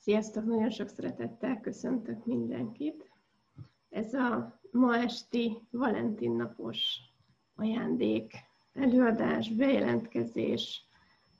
[0.00, 3.10] Sziasztok, nagyon sok szeretettel köszöntök mindenkit.
[3.90, 6.98] Ez a ma esti Valentin napos
[7.56, 8.32] ajándék,
[8.74, 10.84] előadás, bejelentkezés,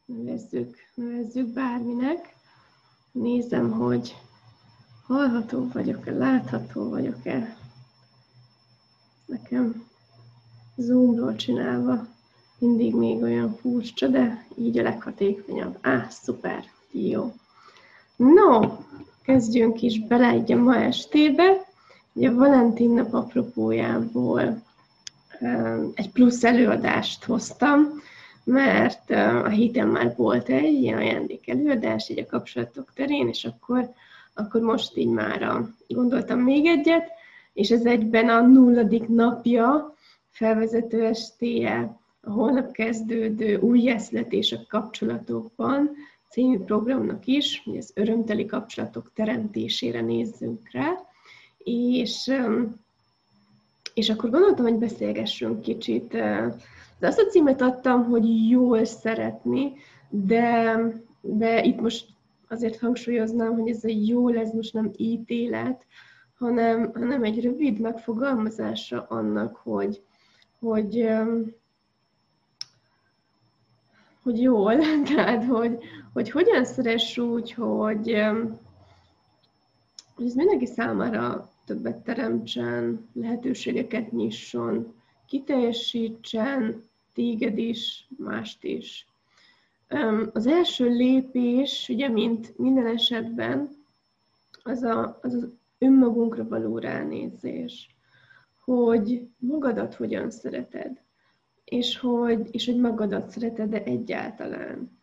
[0.04, 2.34] nevezzük, nevezzük bárminek.
[3.12, 4.16] Nézem, hogy
[5.06, 7.56] hallható vagyok-e, látható vagyok-e.
[9.26, 9.86] Nekem
[10.76, 12.06] Zoomról csinálva
[12.58, 15.78] mindig még olyan furcsa, de így a leghatékonyabb.
[15.80, 17.32] Á, szuper, jó.
[18.18, 18.60] No,
[19.22, 21.66] kezdjünk is bele egy ma estébe.
[22.12, 24.62] Ugye a Valentin nap apropójából
[25.94, 27.86] egy plusz előadást hoztam,
[28.44, 33.90] mert a héten már volt egy ilyen ajándék előadás, egy a kapcsolatok terén, és akkor,
[34.34, 37.10] akkor most így már gondoltam még egyet,
[37.52, 39.94] és ez egyben a nulladik napja
[40.30, 45.90] felvezető estéje a holnap kezdődő új eszletés a kapcsolatokban,
[46.30, 50.92] című programnak is, hogy az örömteli kapcsolatok teremtésére nézzünk rá,
[51.58, 52.32] és,
[53.94, 56.08] és akkor gondoltam, hogy beszélgessünk kicsit.
[56.98, 59.72] De azt a címet adtam, hogy jól szeretni,
[60.10, 60.76] de,
[61.20, 62.06] de itt most
[62.48, 65.86] azért hangsúlyoznám, hogy ez a jól, ez most nem ítélet,
[66.38, 70.02] hanem, hanem egy rövid megfogalmazása annak, hogy,
[70.58, 71.08] hogy,
[74.22, 74.76] hogy jól,
[75.14, 75.78] tehát hogy,
[76.18, 78.08] hogy hogyan szeress úgy, hogy,
[80.18, 84.94] ez mindenki számára többet teremtsen, lehetőségeket nyisson,
[85.26, 86.82] kiteljesítsen,
[87.14, 89.06] téged is, mást is.
[90.32, 93.68] Az első lépés, ugye, mint minden esetben,
[94.62, 97.96] az a, az, az önmagunkra való ránézés,
[98.64, 101.00] hogy magadat hogyan szereted,
[101.64, 104.97] és hogy, és hogy magadat szereted-e egyáltalán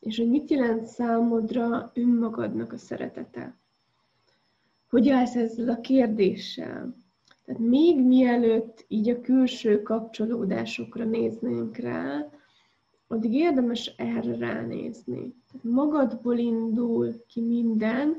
[0.00, 3.56] és hogy mit jelent számodra önmagadnak a szeretete.
[4.90, 6.94] Hogy állsz ezzel a kérdéssel?
[7.44, 12.28] Tehát még mielőtt így a külső kapcsolódásokra néznénk rá,
[13.06, 15.34] addig érdemes erre ránézni.
[15.52, 18.16] Tehát magadból indul ki minden,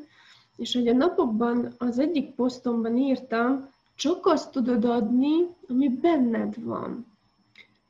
[0.57, 7.05] és hogy a napokban az egyik posztomban írtam, csak azt tudod adni, ami benned van.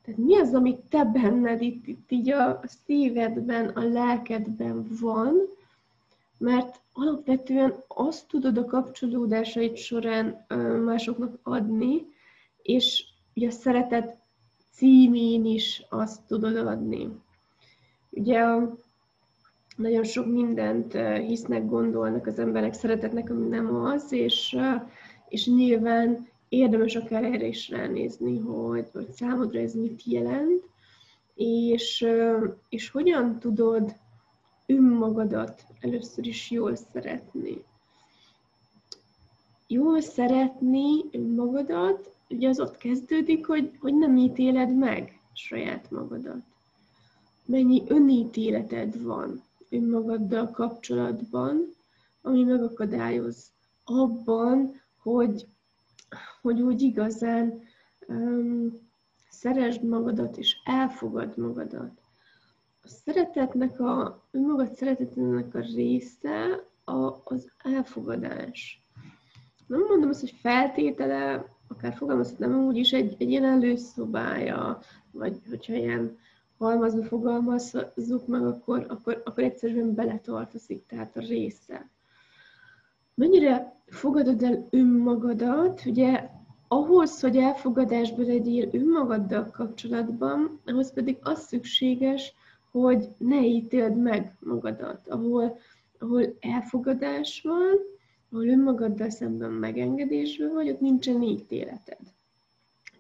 [0.10, 5.36] Tehát mi az, amit te benned itt, itt így a szívedben, a lelkedben van,
[6.38, 10.46] mert alapvetően azt tudod a kapcsolódásaid során
[10.86, 12.06] másoknak adni,
[12.62, 13.06] és
[13.36, 14.18] ugye a szeretet
[14.72, 17.10] címén is azt tudod adni.
[18.10, 18.46] Ugye
[19.76, 20.94] nagyon sok mindent
[21.28, 24.58] hisznek, gondolnak az emberek szeretetnek, ami nem az, és,
[25.28, 30.64] és nyilván érdemes akár erre is ránézni, hogy, hogy számodra ez mit jelent,
[31.36, 32.06] és,
[32.70, 33.96] és hogyan tudod
[34.66, 37.64] önmagadat először is jól szeretni.
[39.68, 46.42] Jól szeretni önmagadat, ugye az ott kezdődik, hogy, hogy nem ítéled meg saját magadat.
[47.46, 51.76] Mennyi önítéleted van önmagaddal kapcsolatban,
[52.22, 53.52] ami megakadályoz
[53.84, 55.48] abban, hogy
[56.42, 57.62] hogy úgy igazán
[58.08, 58.90] um,
[59.30, 62.02] szeresd magadat és elfogad magadat.
[62.84, 68.84] A szeretetnek a, önmagad szeretetnek a része a, az elfogadás.
[69.68, 74.80] Nem mondom azt, hogy feltétele, akár fogalmazhatnám úgy is egy, egy ilyen előszobája,
[75.12, 76.18] vagy hogyha ilyen
[76.58, 81.90] halmazva fogalmazzuk meg, akkor, akkor, akkor egyszerűen beletartozik, tehát a része.
[83.20, 86.30] Mennyire fogadod el önmagadat, ugye
[86.68, 92.34] ahhoz, hogy elfogadásba legyél önmagaddal kapcsolatban, ahhoz pedig az szükséges,
[92.72, 95.58] hogy ne ítéld meg magadat, ahol,
[96.00, 97.78] ahol elfogadás van,
[98.32, 102.00] ahol önmagaddal szemben megengedésben vagy, ott nincsen ítéleted.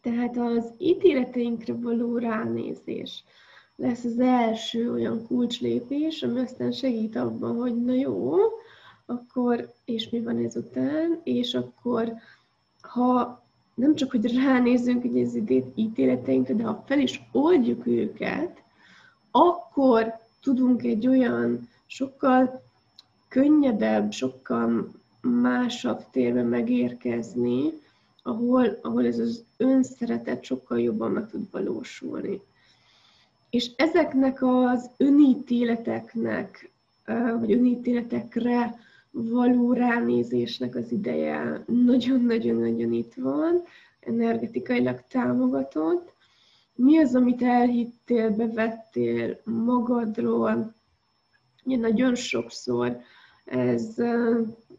[0.02, 3.24] Tehát az ítéleteinkre való ránézés
[3.76, 8.36] lesz az első olyan kulcslépés, ami aztán segít abban, hogy na jó,
[9.10, 12.14] akkor és mi van ezután, és akkor
[12.82, 13.44] ha
[13.74, 15.40] nem csak, hogy ránézünk hogy az
[15.76, 18.64] ítéleteinkre, de ha fel is oldjuk őket,
[19.32, 22.62] akkor tudunk egy olyan sokkal
[23.28, 24.92] könnyedebb, sokkal
[25.22, 27.72] másabb térbe megérkezni,
[28.24, 32.42] ahol, ahol ez az önszeretet sokkal jobban meg tud valósulni.
[33.50, 36.72] És ezeknek az önítéleteknek,
[37.40, 43.64] vagy önítéletekre való ránézésnek az ideje nagyon-nagyon-nagyon itt van,
[44.00, 46.14] energetikailag támogatott.
[46.76, 50.76] Mi az, amit elhittél, bevettél magadról?
[51.64, 52.98] Ugye nagyon sokszor
[53.46, 53.96] ez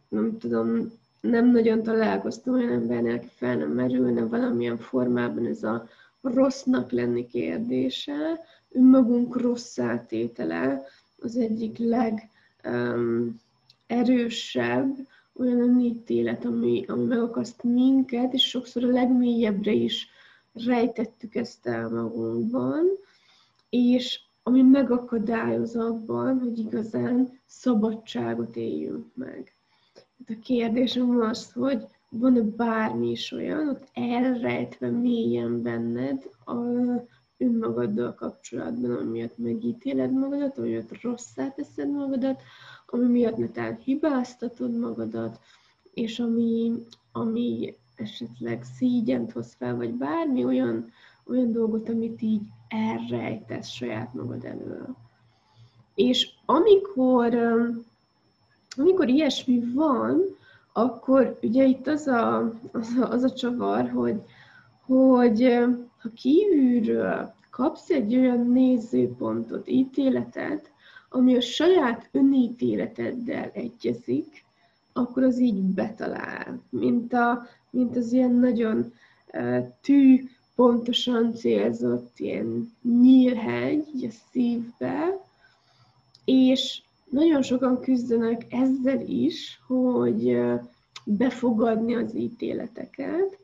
[0.08, 5.88] nem tudom, nem nagyon találkoztam olyan embernél, aki fel nem merülne valamilyen formában ez a
[6.22, 10.82] rossznak lenni kérdése, önmagunk rossz átétele
[11.18, 12.28] az egyik legerősebb
[12.64, 13.40] um,
[15.34, 20.08] olyan önítélet, ami, ami megakaszt minket, és sokszor a legmélyebbre is
[20.52, 22.86] rejtettük ezt el magunkban,
[23.70, 29.54] és ami megakadályoz abban, hogy igazán szabadságot éljünk meg.
[29.94, 36.54] Hát a kérdésem az, hogy van-e bármi is olyan, ott elrejtve mélyen benned a
[37.36, 42.42] önmagaddal kapcsolatban, ami miatt megítéled magadat, ami miatt rosszá teszed magadat,
[42.92, 45.40] ami miatt netán hibáztatod magadat,
[45.94, 46.72] és ami,
[47.12, 50.90] ami esetleg szígyent hoz fel, vagy bármi olyan,
[51.26, 54.96] olyan dolgot, amit így elrejtesz saját magad elől.
[55.94, 57.34] És amikor,
[58.76, 60.20] amikor ilyesmi van,
[60.72, 64.22] akkor ugye itt az a, az a, az a csavar, hogy,
[64.80, 65.58] hogy
[65.98, 70.70] ha kívülről kapsz egy olyan nézőpontot, ítéletet,
[71.12, 74.44] ami a saját önítéleteddel egyezik,
[74.92, 78.92] akkor az így betalál, mint, a, mint az ilyen nagyon
[79.80, 85.20] tű, pontosan célzott ilyen nyílhegy a szívbe,
[86.24, 90.40] és nagyon sokan küzdenek ezzel is, hogy
[91.04, 93.38] befogadni az ítéleteket,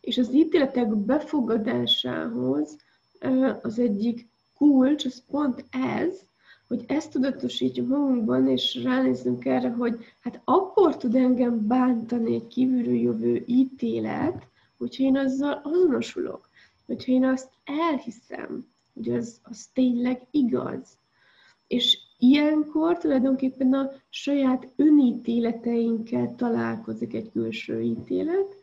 [0.00, 2.76] és az ítéletek befogadásához
[3.62, 6.28] az egyik kulcs, az pont ez,
[6.70, 12.94] hogy ezt tudatosítjuk magunkban, és ránézzünk erre, hogy hát akkor tud engem bántani egy kívülről
[12.94, 14.46] jövő ítélet,
[14.78, 16.48] hogyha én azzal azonosulok,
[16.86, 20.98] hogyha én azt elhiszem, hogy az, az tényleg igaz.
[21.66, 28.56] És ilyenkor tulajdonképpen a saját önítéleteinkkel találkozik egy külső ítélet,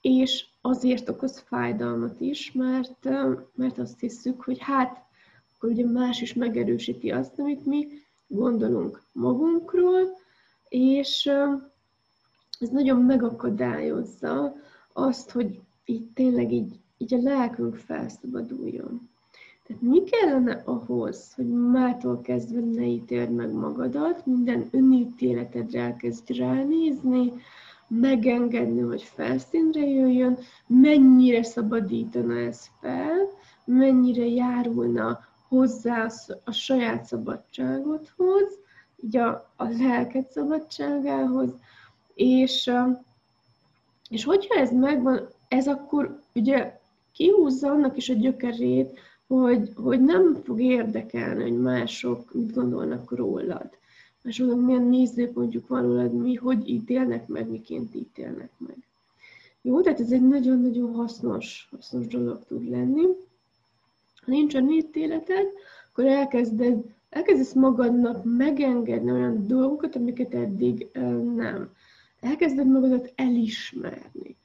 [0.00, 3.08] és azért okoz fájdalmat is, mert,
[3.54, 5.07] mert azt hiszük, hogy hát
[5.58, 7.88] akkor ugye más is megerősíti azt, amit mi
[8.26, 10.16] gondolunk magunkról,
[10.68, 11.30] és
[12.60, 14.54] ez nagyon megakadályozza
[14.92, 19.08] azt, hogy így tényleg így, így a lelkünk felszabaduljon.
[19.66, 27.32] Tehát mi kellene ahhoz, hogy mától kezdve ne ítéld meg magadat, minden önítéletedre elkezd ránézni,
[27.88, 33.28] megengedni, hogy felszínre jöjjön, mennyire szabadítana ez fel,
[33.64, 36.06] mennyire járulna hozzá
[36.44, 38.58] a saját szabadságodhoz,
[39.02, 41.50] így a, a lelked szabadságához,
[42.14, 42.70] és,
[44.08, 46.78] és hogyha ez megvan, ez akkor ugye
[47.12, 53.70] kihúzza annak is a gyökerét, hogy, hogy nem fog érdekelni, hogy mások mit gondolnak rólad.
[54.22, 58.76] Másoknak milyen nézőpontjuk van rólad, mi hogy ítélnek meg, miként ítélnek meg.
[59.62, 63.06] Jó, tehát ez egy nagyon-nagyon hasznos, hasznos dolog tud lenni.
[64.28, 65.46] Ha nincs a ítéleted,
[65.90, 70.88] akkor elkezded, elkezdesz magadnak megengedni olyan dolgokat, amiket eddig
[71.34, 71.70] nem.
[72.20, 74.36] Elkezded magadat elismerni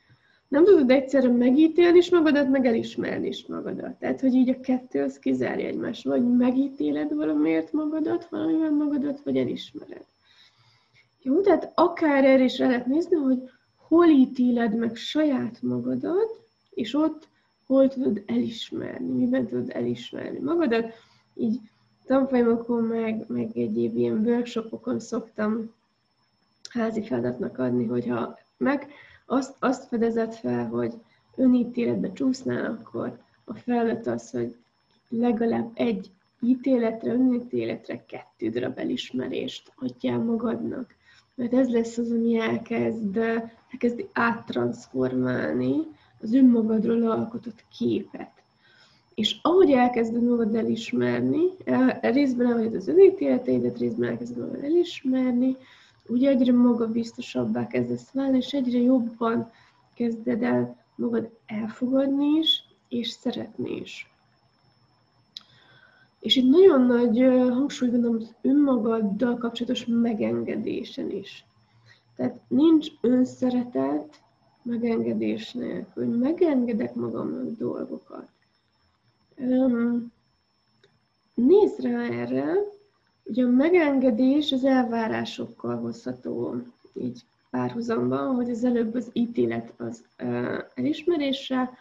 [0.54, 4.00] nem tudod egyszerre megítélni is magadat, meg elismerni is magadat.
[4.00, 6.04] Tehát, hogy így a kettő az kizárja egymást.
[6.04, 10.06] Vagy megítéled valamiért magadat, valamivel magadat, vagy elismered.
[11.22, 13.38] Jó, tehát akár erre is lehet nézni, hogy
[13.76, 16.42] hol ítéled meg saját magadat,
[16.74, 17.28] és ott
[17.68, 20.94] hol tudod elismerni, miben tudod elismerni magadat.
[21.36, 21.60] Így
[22.06, 25.72] tanfolyamokon, meg, meg egyéb ilyen workshopokon szoktam
[26.70, 28.88] házi feladatnak adni, hogyha meg
[29.26, 30.94] azt, azt fedezett fel, hogy
[31.36, 34.56] önítéletbe csúsznál, akkor a feladat az, hogy
[35.10, 40.96] legalább egy ítéletre, önítéletre kettő darab elismerést adjál magadnak.
[41.36, 43.18] Mert ez lesz az, ami elkezd,
[43.72, 45.76] elkezdi áttranszformálni
[46.24, 48.32] az önmagadról alkotott képet.
[49.16, 51.42] És ahogy elkezded magad elismerni,
[52.02, 55.56] részben ahogy az önítéleteidet, részben elkezded magad elismerni,
[56.08, 59.52] úgy egyre magabiztosabbá kezdesz válni, és egyre jobban
[59.96, 64.12] kezded el magad elfogadni is, és szeretni is.
[66.20, 71.46] És itt nagyon nagy hangsúly van az önmagaddal kapcsolatos megengedésen is.
[72.16, 74.23] Tehát nincs önszeretet
[74.64, 78.28] megengedés nélkül, hogy megengedek magamnak dolgokat.
[81.34, 82.56] Nézd rá erre,
[83.24, 86.56] Ugye a megengedés az elvárásokkal hozható
[86.94, 90.04] így párhuzamban, hogy az előbb az ítélet az
[90.76, 91.78] elismeréssel,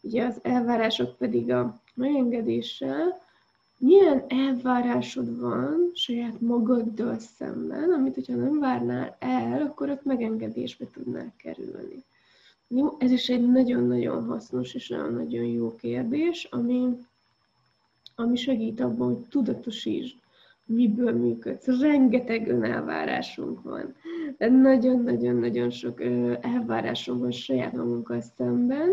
[0.00, 3.20] ugye az elvárások pedig a megengedéssel,
[3.78, 11.32] milyen elvárásod van saját magaddal szemben, amit, hogyha nem várnál el, akkor ott megengedésbe tudnál
[11.36, 12.04] kerülni.
[12.68, 16.88] Jó, ez is egy nagyon-nagyon hasznos és nagyon-nagyon jó kérdés, ami,
[18.14, 20.16] ami segít abban, hogy tudatosítsd,
[20.64, 21.80] miből működsz.
[21.80, 23.94] Rengeteg önelvárásunk van.
[24.36, 26.00] De nagyon-nagyon-nagyon sok
[26.40, 28.90] elvárásunk van saját magunkkal szemben,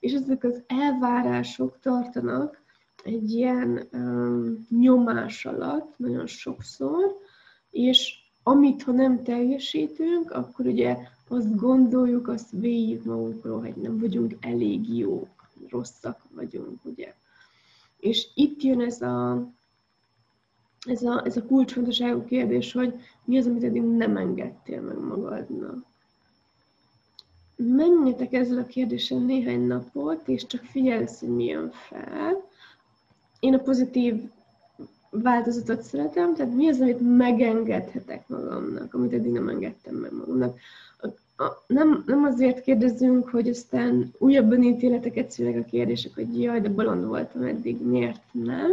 [0.00, 2.62] és ezek az elvárások tartanak
[3.04, 7.16] egy ilyen um, nyomás alatt nagyon sokszor,
[7.70, 10.96] és amit ha nem teljesítünk, akkor ugye
[11.28, 17.14] azt gondoljuk, azt véljük magunkról, hogy nem vagyunk elég jók, rosszak vagyunk, ugye.
[17.98, 19.48] És itt jön ez a,
[20.86, 25.84] ez a, ez a kulcsfontosságú kérdés, hogy mi az, amit eddig nem engedtél meg magadnak.
[27.56, 32.48] Menjetek ezzel a kérdéssel néhány napot, és csak figyelsz, hogy mi jön fel.
[33.40, 34.30] Én a pozitív
[35.22, 40.58] változatot szeretem, tehát mi az, amit megengedhetek magamnak, amit eddig nem engedtem meg magamnak.
[41.00, 41.06] A,
[41.44, 46.68] a, nem, nem azért kérdezünk, hogy aztán újabban ítéleteket szülnek a kérdések, hogy jaj, de
[46.68, 48.72] bolond voltam eddig, miért nem,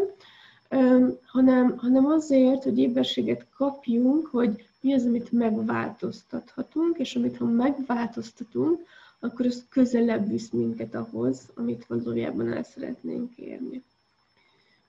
[0.72, 7.46] um, hanem, hanem azért, hogy éberséget kapjunk, hogy mi az, amit megváltoztathatunk, és amit ha
[7.46, 8.80] megváltoztatunk,
[9.20, 13.84] akkor az közelebb visz minket ahhoz, amit valójában el szeretnénk érni.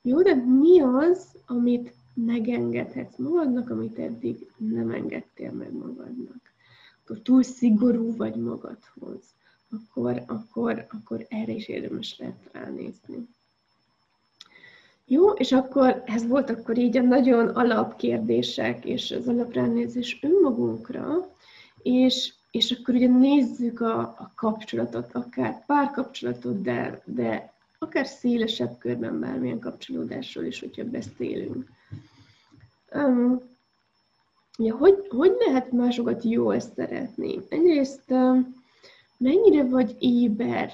[0.07, 6.53] Jó, de mi az, amit megengedhetsz magadnak, amit eddig nem engedtél meg magadnak?
[7.03, 9.23] Akkor túl szigorú vagy magadhoz,
[9.71, 13.29] akkor, akkor, akkor erre is érdemes lehet ránézni.
[15.07, 21.31] Jó, és akkor ez volt akkor így a nagyon alapkérdések és az alapránézés önmagunkra,
[21.83, 27.54] és, és akkor ugye nézzük a, a kapcsolatot, akár párkapcsolatot, de, de
[27.85, 31.69] akár szélesebb körben bármilyen kapcsolódásról is, hogyha beszélünk.
[32.95, 33.41] Um,
[34.59, 37.41] ja, hogy, hogy lehet másokat jól szeretni?
[37.49, 38.55] Egyrészt um,
[39.17, 40.73] mennyire vagy éber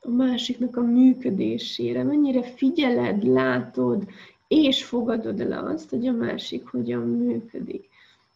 [0.00, 4.08] a másiknak a működésére, mennyire figyeled, látod,
[4.48, 7.88] és fogadod el azt, hogy a másik hogyan működik.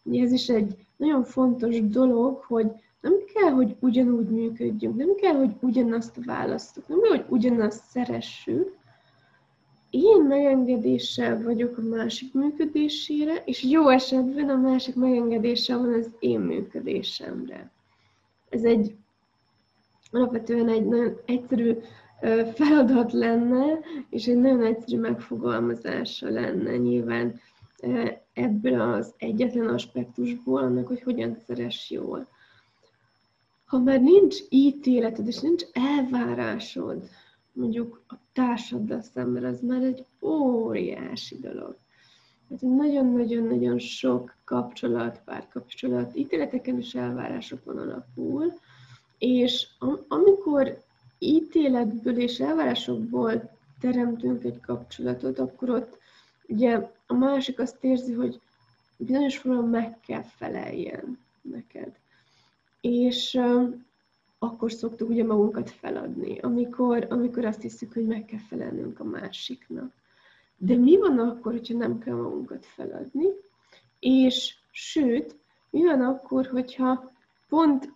[0.03, 2.71] Ugye ez is egy nagyon fontos dolog, hogy
[3.03, 8.77] nem kell, hogy ugyanúgy működjünk, nem kell, hogy ugyanazt választok, nem kell, hogy ugyanazt szeressük.
[9.91, 16.41] Én megengedéssel vagyok a másik működésére, és jó esetben a másik megengedéssel van az én
[16.41, 17.71] működésemre.
[18.49, 18.95] Ez egy
[20.11, 21.77] alapvetően egy nagyon egyszerű
[22.55, 23.79] feladat lenne,
[24.11, 27.41] és egy nagyon egyszerű megfogalmazása lenne nyilván
[28.33, 32.29] ebből az egyetlen aspektusból, annak, hogy hogyan szeres jól
[33.73, 37.09] ha már nincs ítéleted, és nincs elvárásod,
[37.53, 41.77] mondjuk a társaddal szemben, az már egy óriási dolog.
[42.51, 48.53] Hát nagyon-nagyon-nagyon sok kapcsolat, párkapcsolat, ítéleteken és elvárásokon alapul,
[49.19, 49.67] és
[50.09, 50.83] amikor
[51.19, 53.51] ítéletből és elvárásokból
[53.81, 55.99] teremtünk egy kapcsolatot, akkor ott
[56.49, 58.41] ugye a másik azt érzi, hogy
[58.97, 62.01] bizonyos formában meg kell feleljen neked
[62.83, 63.41] és
[64.39, 69.93] akkor szoktuk ugye magunkat feladni, amikor, amikor azt hiszük, hogy meg kell felelnünk a másiknak.
[70.57, 73.27] De mi van akkor, hogyha nem kell magunkat feladni?
[73.99, 75.37] És sőt,
[75.71, 77.11] mi van akkor, hogyha
[77.49, 77.93] pont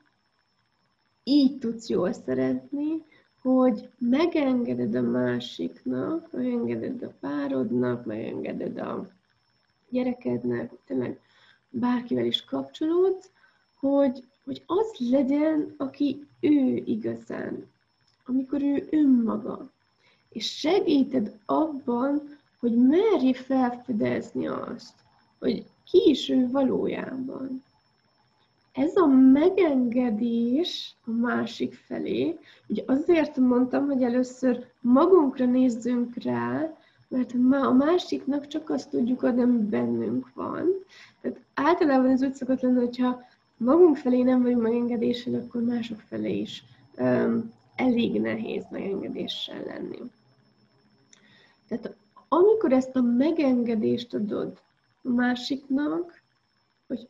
[1.25, 3.05] így tudsz jól szeretni,
[3.43, 9.09] hogy megengeded a másiknak, megengeded a párodnak, megengeded a
[9.89, 11.21] gyerekednek, tényleg
[11.71, 13.31] bárkivel is kapcsolódsz,
[13.79, 17.67] hogy hogy az legyen, aki ő igazán,
[18.27, 19.71] amikor ő önmaga.
[20.29, 22.23] És segíted abban,
[22.61, 24.95] hogy merj felfedezni azt,
[25.39, 27.63] hogy ki is ő valójában.
[28.73, 36.77] Ez a megengedés a másik felé, ugye azért mondtam, hogy először magunkra nézzünk rá,
[37.09, 40.67] mert a másiknak csak azt tudjuk adni, ami bennünk van.
[41.21, 43.25] Tehát általában ez úgy szokott lenni, hogyha
[43.57, 46.65] magunk felé nem vagyunk megengedéssel, akkor mások felé is
[46.99, 49.99] um, elég nehéz megengedéssel lenni.
[51.69, 51.97] Tehát
[52.29, 54.61] amikor ezt a megengedést adod
[55.03, 56.23] másiknak,
[56.87, 57.07] hogy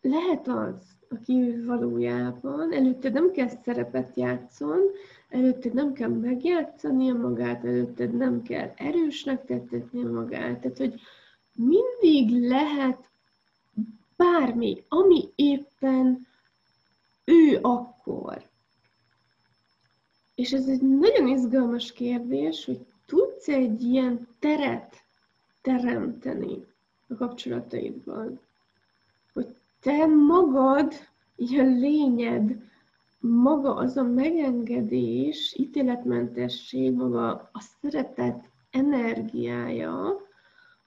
[0.00, 4.80] lehet az, aki valójában, előtte nem kell szerepet játszon,
[5.28, 11.00] előtte nem kell megjátszania magát, előtte nem kell erősnek tettetni magát, tehát hogy
[11.54, 13.10] mindig lehet
[14.16, 16.26] bármi, ami éppen
[17.24, 18.48] ő akkor.
[20.34, 25.04] És ez egy nagyon izgalmas kérdés, hogy tudsz egy ilyen teret
[25.62, 26.64] teremteni
[27.08, 28.40] a kapcsolataidban.
[29.32, 29.46] Hogy
[29.80, 30.92] te magad,
[31.36, 32.62] a lényed,
[33.18, 40.20] maga az a megengedés, ítéletmentesség, maga a szeretet energiája,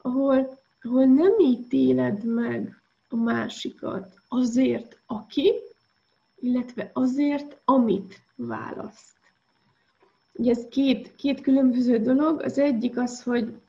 [0.02, 2.79] ahol, ahol nem ítéled meg
[3.10, 5.54] a másikat azért, aki,
[6.40, 9.18] illetve azért, amit választ.
[10.34, 12.42] Ugye ez két, két különböző dolog.
[12.42, 13.62] Az egyik az, hogy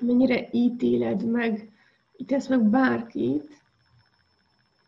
[0.00, 1.72] mennyire ítéled meg,
[2.16, 3.60] ítélsz meg bárkit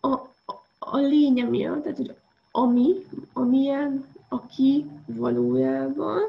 [0.01, 2.15] a, a, a lénye miatt, tehát hogy
[2.51, 2.95] ami,
[3.33, 6.23] amilyen, aki valójában,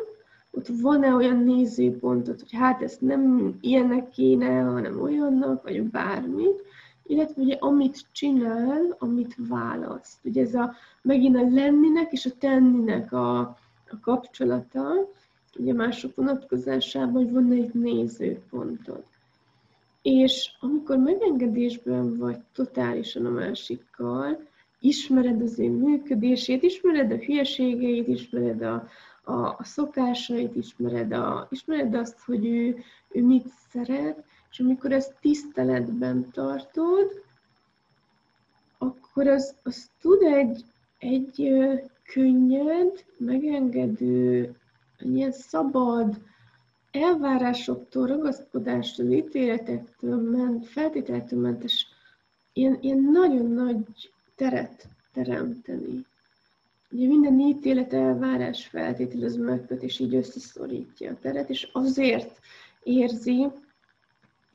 [0.51, 6.63] ott van-e olyan nézőpontot, hogy hát ezt nem ilyenek kéne, hanem olyannak, vagy bármit,
[7.08, 10.20] illetve ugye amit csinál, amit választ.
[10.24, 13.40] Ugye ez a megint a lenninek és a tenninek a,
[13.90, 14.84] a kapcsolata,
[15.58, 19.04] ugye mások vonatkozásában, hogy van egy nézőpontod.
[20.02, 24.40] És amikor megengedésben vagy totálisan a másikkal,
[24.80, 28.88] ismered az ő működését, ismered a hülyeségeit, ismered a,
[29.24, 32.78] a, a szokásait, ismered, a, ismered azt, hogy ő,
[33.10, 34.24] ő mit szeret,
[34.56, 37.24] és amikor ezt tiszteletben tartod,
[38.78, 40.66] akkor az, az tud egy,
[40.98, 41.54] egy
[42.14, 44.56] könnyed, megengedő,
[45.00, 46.22] ilyen szabad,
[46.92, 51.88] elvárásoktól, ragaszkodástól, ítéletektől ment, feltételektől mentes,
[52.54, 56.06] ilyen, ilyen nagyon nagy teret teremteni.
[56.92, 62.40] Ugye minden ítélet elvárás feltételez megköt, és így összeszorítja a teret, és azért
[62.84, 63.48] érzi,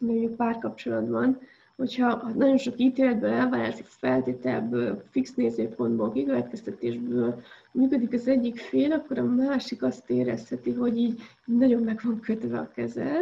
[0.01, 1.39] mondjuk párkapcsolatban,
[1.77, 7.43] hogyha nagyon sok ítéletből, elvárások feltételből, fix nézőpontból, kikövetkeztetésből
[7.73, 12.59] működik az egyik fél, akkor a másik azt érezheti, hogy így nagyon meg van kötve
[12.59, 13.21] a keze,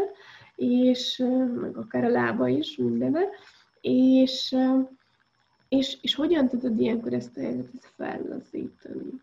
[0.57, 1.25] és
[1.61, 3.21] meg akár a lába is, mindene,
[3.81, 4.57] és,
[5.69, 9.23] és, és hogyan tudod ilyenkor ezt a helyzetet fellazítani?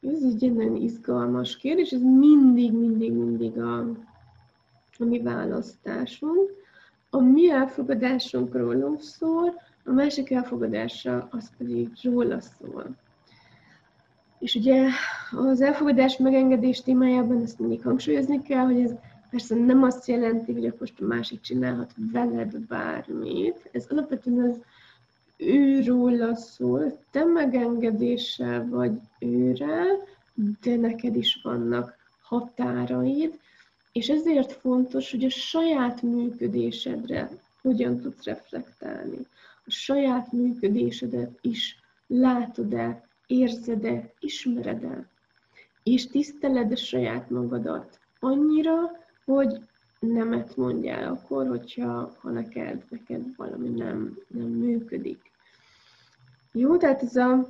[0.00, 3.78] Ez egy nagyon izgalmas kérdés, ez mindig, mindig, mindig a,
[4.98, 6.56] a mi választásunk.
[7.10, 12.96] A mi elfogadásunk rólunk szól, a másik elfogadása az pedig róla szól.
[14.38, 14.88] És ugye
[15.30, 18.94] az elfogadás megengedés témájában ezt mindig hangsúlyozni kell, hogy ez
[19.30, 23.68] persze nem azt jelenti, hogy akkor most a másik csinálhat veled bármit.
[23.72, 24.60] Ez alapvetően az
[25.36, 29.82] őróla szól, te megengedéssel vagy őre,
[30.62, 33.38] de neked is vannak határaid,
[33.92, 37.30] és ezért fontos, hogy a saját működésedre
[37.62, 39.18] hogyan tudsz reflektálni.
[39.64, 45.08] A saját működésedet is látod-e, érzed-e, ismered-e,
[45.82, 48.74] és tiszteled a saját magadat annyira,
[49.24, 49.60] hogy
[50.00, 55.30] nemet mondjál akkor, hogyha ha neked, neked valami nem, nem működik.
[56.52, 57.46] Jó, tehát ez a,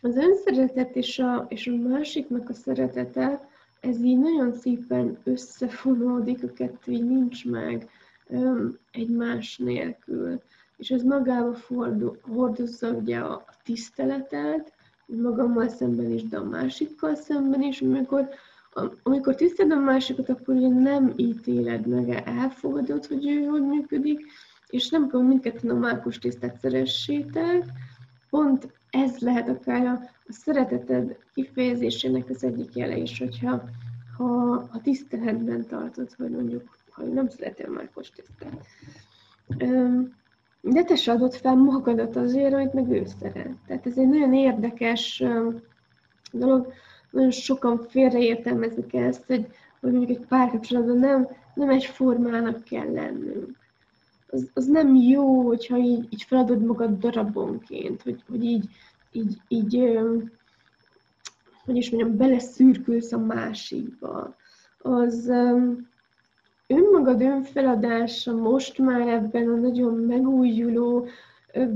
[0.00, 3.50] az önszeretet és a, és a másiknak a szeretete,
[3.82, 7.88] ez így nagyon szépen összefonódik, a kettő így nincs meg
[8.90, 10.40] egymás nélkül.
[10.76, 14.72] És ez magába fordul, hordozza ugye a, tiszteletet,
[15.06, 18.28] magammal szemben is, de a másikkal szemben is, amikor,
[19.02, 24.20] amikor tiszteled a másikat, akkor ugye nem ítéled meg, elfogadod, hogy ő hogy működik,
[24.68, 27.64] és nem kell mindketten a mákos tisztát szeressétek,
[28.30, 29.92] pont ez lehet akár a,
[30.28, 33.62] a szereteted kifejezésének az egyik jele is, hogyha
[34.16, 34.26] ha,
[34.70, 38.66] ha tiszteletben tartod, hogy mondjuk, ha nem szeretél Márkos tisztelt.
[40.60, 43.56] De te se adod fel magadat azért, amit meg ő szeret.
[43.66, 45.22] Tehát ez egy nagyon érdekes
[46.32, 46.72] dolog,
[47.10, 49.46] nagyon sokan félreértelmezik ezt, hogy,
[49.80, 53.60] hogy mondjuk egy párkapcsolatban nem, nem egy formának kell lennünk.
[54.32, 58.68] Az, az nem jó, hogyha így, így feladod magad darabonként, hogy, hogy így
[59.12, 59.98] így, így
[61.64, 64.36] hogy is mondjam, beleszürkülsz a másikba.
[64.78, 65.28] Az
[66.66, 71.06] önmagad önfeladása most már ebben a nagyon megújuló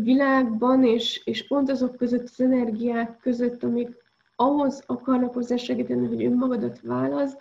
[0.02, 4.04] világban, és, és pont azok között az energiák között, amik
[4.36, 7.36] ahhoz akarnak hozzá segíteni, hogy önmagadat válasz,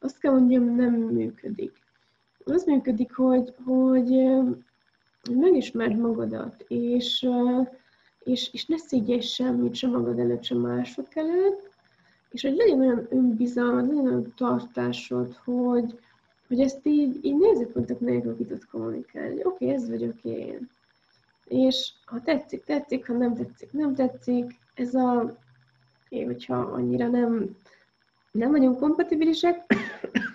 [0.00, 1.72] azt kell mondjam, nem működik.
[2.48, 4.10] Az működik, hogy, hogy
[5.30, 7.28] megismerd magadat, és,
[8.18, 11.70] és, és ne szégyelj semmit, sem magad előtt, sem mások előtt,
[12.30, 15.98] és hogy legyen olyan önbizalmad, legyen olyan tartásod, hogy,
[16.48, 19.34] hogy ezt így, így nézőpontok nélkül ki tud kommunikálni.
[19.34, 20.70] Oké, okay, ez vagyok én.
[21.44, 24.58] És ha tetszik, tetszik, ha nem tetszik, nem tetszik.
[24.74, 25.36] Ez a,
[26.08, 27.56] én, hogyha annyira nem,
[28.30, 29.64] nem vagyunk kompatibilisek,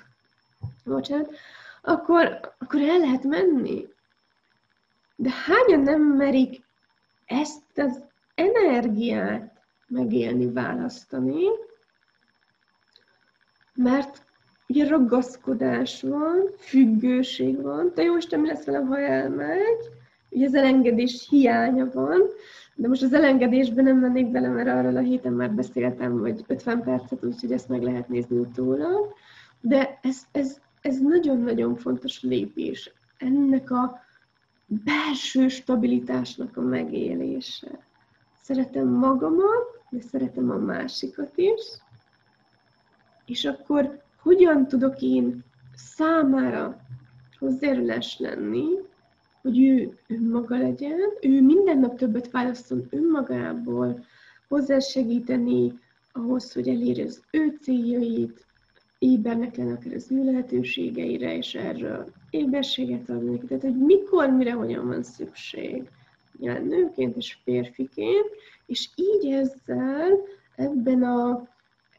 [0.85, 1.29] bocsánat,
[1.81, 3.87] akkor, akkor el lehet menni.
[5.15, 6.63] De hányan nem merik
[7.25, 8.03] ezt az
[8.35, 11.45] energiát megélni, választani,
[13.75, 14.25] mert
[14.67, 19.89] ugye ragaszkodás van, függőség van, te jó Isten, mi lesz velem, ha elmegy,
[20.29, 22.21] ugye az elengedés hiánya van,
[22.75, 26.83] de most az elengedésben nem mennék bele, mert arról a héten már beszéltem, vagy 50
[26.83, 29.13] percet, úgyhogy ezt meg lehet nézni utólag.
[29.61, 32.91] De ez, ez, ez nagyon-nagyon fontos lépés.
[33.17, 33.99] Ennek a
[34.65, 37.79] belső stabilitásnak a megélése.
[38.41, 41.61] Szeretem magamat, de szeretem a másikat is.
[43.25, 45.43] És akkor hogyan tudok én
[45.75, 46.81] számára
[47.39, 48.65] hozzájárulás lenni,
[49.41, 54.05] hogy ő önmaga legyen, ő minden nap többet válaszol önmagából,
[54.47, 55.79] hozzásegíteni
[56.11, 58.45] ahhoz, hogy elérje az ő céljait,
[59.03, 63.45] ébernek lenni akár az ő lehetőségeire, és erről éberséget adni neki.
[63.45, 65.89] Tehát, hogy mikor, mire, hogyan van szükség.
[66.39, 68.29] Jelen nőként és férfiként,
[68.65, 70.19] és így ezzel
[70.55, 71.47] ebben a,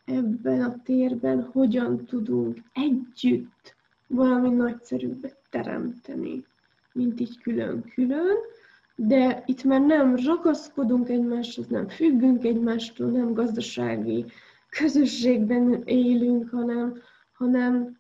[0.05, 3.75] ebben a térben hogyan tudunk együtt
[4.07, 6.45] valami nagyszerűbbet teremteni
[6.93, 8.37] mint így külön-külön,
[8.95, 14.25] de itt már nem ragaszkodunk egymáshoz, nem függünk egymástól, nem gazdasági
[14.79, 16.97] közösségben élünk, hanem,
[17.33, 17.99] hanem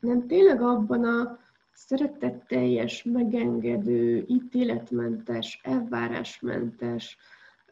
[0.00, 1.38] nem tényleg abban a
[1.72, 7.16] szeretetteljes, megengedő, ítéletmentes, elvárásmentes,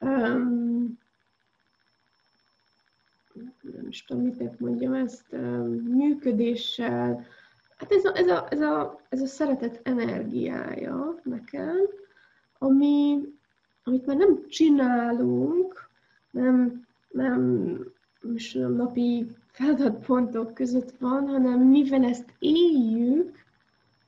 [0.01, 0.99] um,
[3.63, 7.27] nem is tudom, mit mondjam ezt, um, működéssel,
[7.77, 11.79] Hát ez a, ez a, ez a, ez a szeretet energiája nekem,
[12.59, 13.23] ami,
[13.85, 15.89] amit már nem csinálunk,
[16.31, 17.79] nem, nem
[18.53, 23.45] napi feladatpontok között van, hanem mivel ezt éljük,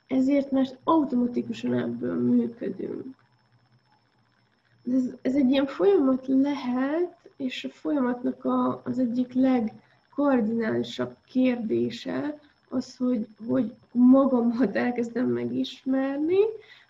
[0.07, 3.05] ezért már automatikusan ebből működünk.
[4.91, 12.97] Ez, ez egy ilyen folyamat lehet, és a folyamatnak a, az egyik legkoordinálisabb kérdése, az,
[12.97, 16.39] hogy, hogy magamat elkezdem megismerni,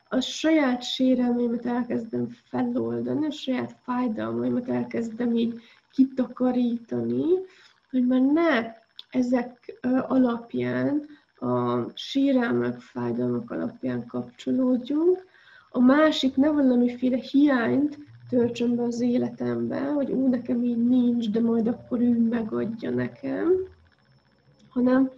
[0.10, 5.62] a saját sérelmeimet elkezdem feloldani, a saját fájdalmaimat elkezdem így
[5.98, 7.26] kitakarítani,
[7.92, 8.74] hogy már ne
[9.10, 11.06] ezek alapján,
[11.40, 15.26] a sérelmek, fájdalmak alapján kapcsolódjunk,
[15.70, 17.98] a másik ne valamiféle hiányt
[18.30, 23.54] töltsön be az életembe, hogy ú, nekem így nincs, de majd akkor ő megadja nekem,
[24.70, 25.12] hanem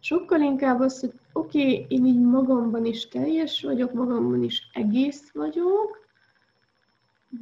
[0.00, 5.30] Sokkal inkább az, hogy oké, okay, én így magamban is teljes vagyok, magamban is egész
[5.32, 6.06] vagyok,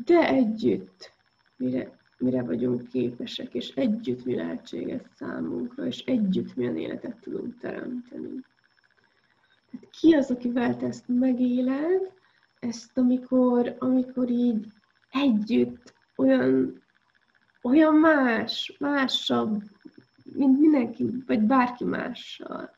[0.05, 1.13] de együtt
[1.57, 8.41] mire, mire vagyunk képesek, és együtt mi lehetséges számunkra, és együtt milyen életet tudunk teremteni.
[9.71, 12.13] Tehát ki az, akivel te ezt megéled,
[12.59, 14.67] ezt amikor, amikor így
[15.11, 16.83] együtt olyan,
[17.63, 19.63] olyan más, másabb
[20.33, 22.77] mint mindenki, vagy bárki mással.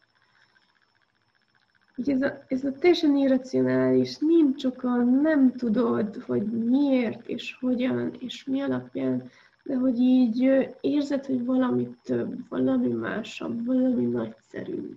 [1.96, 8.14] Ugye ez a, ez a teljesen irracionális, nincs oka, nem tudod, hogy miért, és hogyan,
[8.18, 9.30] és mi alapján,
[9.64, 14.96] de hogy így érzed, hogy valami több, valami másabb, valami nagyszerű.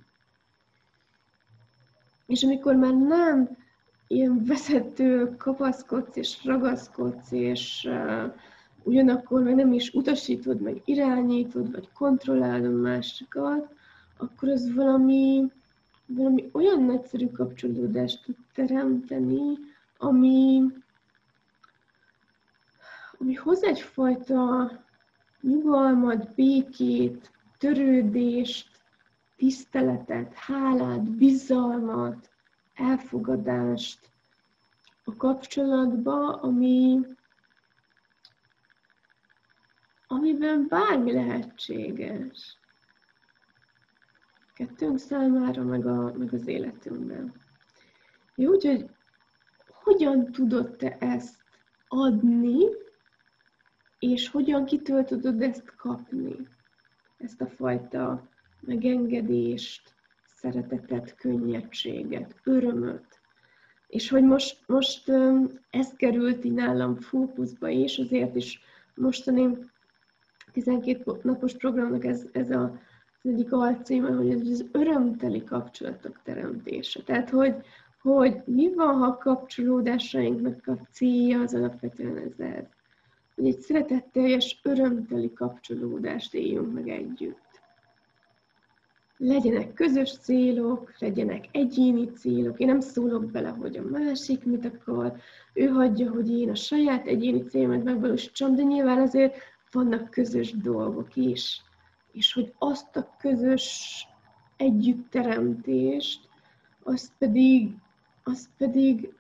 [2.25, 3.49] És amikor már nem
[4.07, 8.33] ilyen vezető kapaszkodsz és ragaszkodsz, és uh,
[8.83, 13.73] ugyanakkor meg nem is utasítod, meg irányítod, vagy kontrollálod másikat,
[14.17, 15.51] akkor az valami,
[16.09, 19.57] valami olyan nagyszerű kapcsolódást tud teremteni,
[19.97, 20.63] ami,
[23.11, 24.71] ami hoz egyfajta
[25.41, 28.67] nyugalmat, békét, törődést,
[29.35, 32.29] tiszteletet, hálát, bizalmat,
[32.73, 34.11] elfogadást
[35.03, 36.99] a kapcsolatba, ami,
[40.07, 42.58] amiben bármi lehetséges.
[44.59, 47.33] Kettőnk számára, meg, a, meg az életünkben.
[48.35, 48.89] Jó, úgyhogy
[49.83, 51.35] hogyan tudod te ezt
[51.87, 52.65] adni,
[53.99, 56.35] és hogyan kitől tudod ezt kapni?
[57.17, 58.27] Ezt a fajta
[58.59, 59.95] megengedést,
[60.25, 63.19] szeretetet, könnyedséget, örömöt.
[63.87, 65.11] És hogy most, most
[65.69, 68.61] ez került így nálam fókuszba is, azért is
[68.95, 69.57] mostani
[70.51, 72.79] 12 napos programnak ez, ez a,
[73.23, 77.01] az egyik alcíme, hogy ez az örömteli kapcsolatok teremtése.
[77.03, 77.55] Tehát, hogy,
[78.01, 82.65] hogy mi van, ha a kapcsolódásainknak a célja az alapvetően ez ez.
[83.36, 87.47] Hogy egy szeretetteljes, örömteli kapcsolódást éljünk meg együtt.
[89.17, 92.60] legyenek közös célok, legyenek egyéni célok.
[92.60, 95.13] Én nem szólok bele, hogy a másik mit akar,
[95.53, 99.36] ő hagyja, hogy én a saját egyéni célomat megvalósítsam, de nyilván azért
[99.71, 101.63] vannak közös dolgok is.
[102.19, 104.08] És hogy azt a közös
[104.58, 106.29] együttteremtést,
[106.84, 107.75] azt pedig,
[108.23, 109.13] azt pedig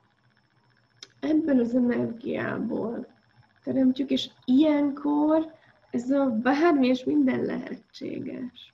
[1.19, 3.07] ebből az energiából
[3.63, 5.53] teremtjük, és ilyenkor
[5.91, 8.73] ez a bármi és minden lehetséges.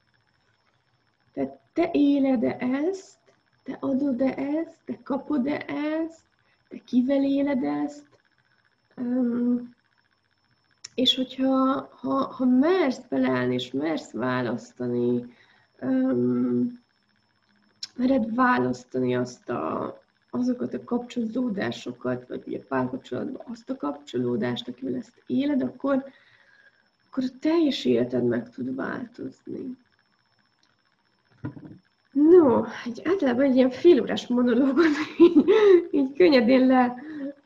[1.33, 3.19] Tehát te éled-e ezt,
[3.63, 6.23] te adod-e ezt, te kapod-e ezt,
[6.67, 8.07] te kivel éled ezt,
[8.95, 9.75] um,
[10.95, 15.25] és hogyha ha, ha mersz beleállni, és mersz választani,
[15.81, 16.83] um,
[17.95, 19.97] mered választani azt a,
[20.29, 26.03] azokat a kapcsolódásokat, vagy ugye párkapcsolatban azt a kapcsolódást, akivel ezt éled, akkor,
[27.07, 29.77] akkor a teljes életed meg tud változni.
[32.11, 34.85] No, egy általában egy ilyen félórás monológot
[35.19, 35.45] így,
[35.91, 36.95] így könnyedén le,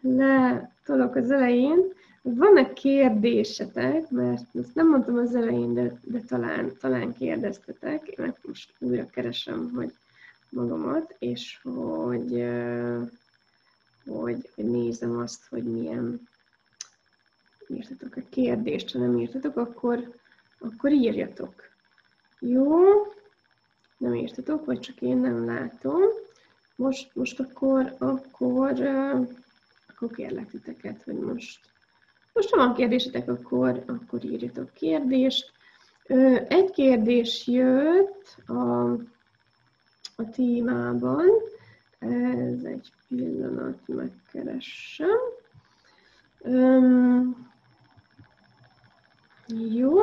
[0.02, 1.98] le tolok az elején.
[2.21, 8.08] Vannak kérdésetek, mert ezt nem mondtam az elején, de, de talán, talán kérdeztetek.
[8.08, 9.93] Én most újra keresem, hogy
[10.49, 12.45] magamat, és hogy,
[14.05, 16.27] hogy, hogy nézem azt, hogy milyen
[17.67, 20.13] írtatok a kérdést, ha nem írtatok, akkor,
[20.60, 21.53] akkor írjatok.
[22.39, 22.79] Jó,
[23.97, 26.01] nem írtatok, vagy csak én nem látom.
[26.75, 28.79] Most, most akkor, akkor,
[29.88, 31.60] akkor kérlek titeket, hogy most,
[32.39, 35.52] most ha van kérdésetek, akkor, akkor írjatok kérdést.
[36.47, 38.91] Egy kérdés jött a,
[40.15, 41.25] a témában,
[41.99, 45.17] ez egy pillanat, megkeressem.
[46.39, 47.52] Um,
[49.73, 49.97] jó,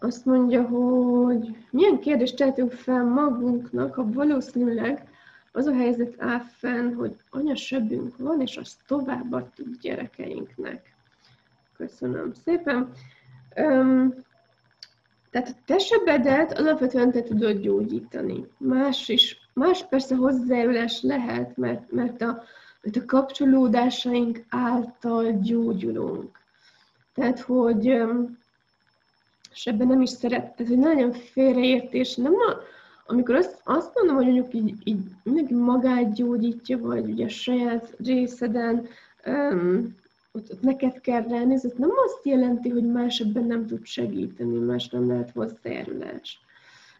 [0.00, 5.08] azt mondja, hogy milyen kérdést tehetünk fel magunknak, ha valószínűleg
[5.52, 10.93] az a helyzet áll fenn, hogy anyasebünk van, és azt továbbadtuk gyerekeinknek.
[11.76, 12.92] Köszönöm szépen.
[13.56, 14.14] Um,
[15.30, 18.46] tehát a te sebedet alapvetően te tudod gyógyítani.
[18.58, 22.42] Más is, más persze hozzájárulás lehet, mert, mert, a,
[22.82, 26.38] mert a kapcsolódásaink által gyógyulunk.
[27.14, 28.38] Tehát, hogy um,
[29.54, 32.14] és ebben nem is szeret, ez egy nagyon félreértés.
[32.14, 32.56] Nem a,
[33.06, 37.94] amikor azt, azt mondom, hogy mondjuk így, így mindenki magát gyógyítja, vagy ugye a saját
[38.04, 38.86] részeden,
[39.26, 39.94] um,
[40.36, 44.58] ott, ott neked kell ránézni, ez nem azt jelenti, hogy más ebben nem tud segíteni,
[44.58, 46.38] más nem lehet hozzájárulás.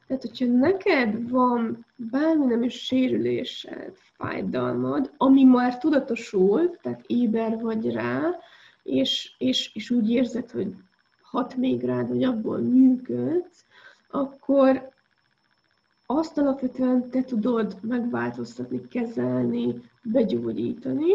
[0.06, 7.90] Tehát, hogyha neked van bármi nem is sérülésed, fájdalmad, ami már tudatosult, tehát éber vagy
[7.90, 8.38] rá,
[8.82, 10.74] és, és, és úgy érzed, hogy
[11.22, 13.64] hat még rád, hogy abból működsz,
[14.10, 14.88] akkor
[16.06, 21.12] azt alapvetően te tudod megváltoztatni, kezelni, begyógyítani,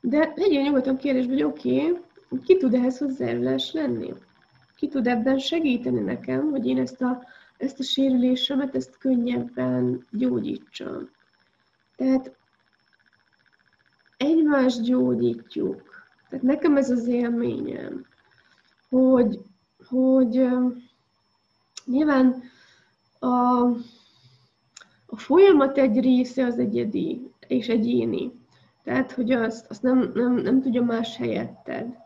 [0.00, 4.14] de legyen nyugodtan kérdés, hogy oké, okay, ki tud ehhez hozzájárulás lenni?
[4.76, 7.22] Ki tud ebben segíteni nekem, hogy én ezt a,
[7.56, 11.10] ezt a sérülésemet, ezt könnyebben gyógyítsam?
[11.96, 12.36] Tehát
[14.16, 15.82] egymást gyógyítjuk.
[16.28, 18.06] Tehát nekem ez az élményem
[18.88, 19.38] hogy,
[19.88, 20.48] hogy
[21.84, 22.42] nyilván
[23.18, 23.26] a,
[25.06, 28.32] a folyamat egy része az egyedi és egyéni.
[28.88, 31.96] Tehát, hogy azt, azt nem, nem, nem tudja más helyetted.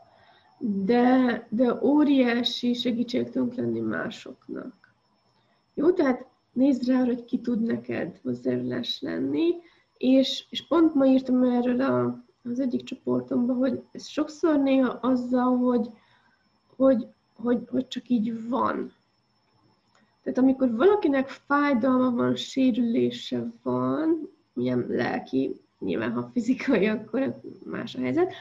[0.58, 4.94] De, de óriási segítség tudunk lenni másoknak.
[5.74, 9.54] Jó, tehát nézd rá, hogy ki tud neked hozzájárulás lenni,
[9.96, 15.56] és, és pont ma írtam erről a, az egyik csoportomban, hogy ez sokszor néha azzal,
[15.56, 15.90] hogy,
[16.76, 18.92] hogy, hogy, hogy csak így van.
[20.22, 28.00] Tehát amikor valakinek fájdalma van, sérülése van, milyen lelki, nyilván ha fizikai, akkor más a
[28.00, 28.32] helyzet,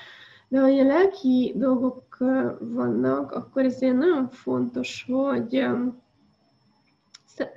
[0.48, 2.18] de ha ilyen lelki dolgok
[2.60, 5.66] vannak, akkor ez ilyen nagyon fontos, hogy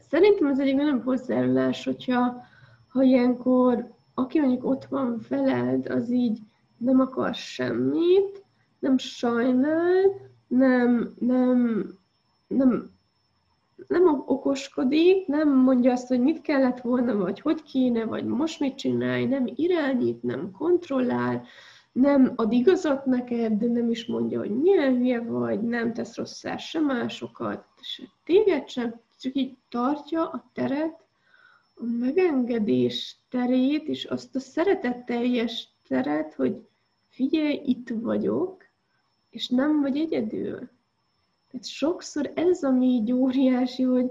[0.08, 2.42] szerintem ez egyik nagyon hozzájárulás, hogyha
[2.88, 6.38] ha ilyenkor, aki mondjuk ott van veled, az így
[6.76, 8.44] nem akar semmit,
[8.78, 10.02] nem sajnál,
[10.46, 11.88] nem, nem,
[12.46, 12.90] nem,
[13.88, 18.74] nem okoskodik, nem mondja azt, hogy mit kellett volna, vagy hogy kéne, vagy most mit
[18.74, 21.46] csinálj, nem irányít, nem kontrollál,
[21.92, 26.56] nem ad igazat neked, de nem is mondja, hogy milyen hülye vagy, nem tesz rosszá
[26.56, 31.04] se másokat, se téged sem, csak így tartja a teret,
[31.74, 36.56] a megengedés terét, és azt a szeretetteljes teret, hogy
[37.08, 38.64] figyelj, itt vagyok,
[39.30, 40.70] és nem vagy egyedül.
[41.54, 44.10] Tehát sokszor ez, ami így óriási, hogy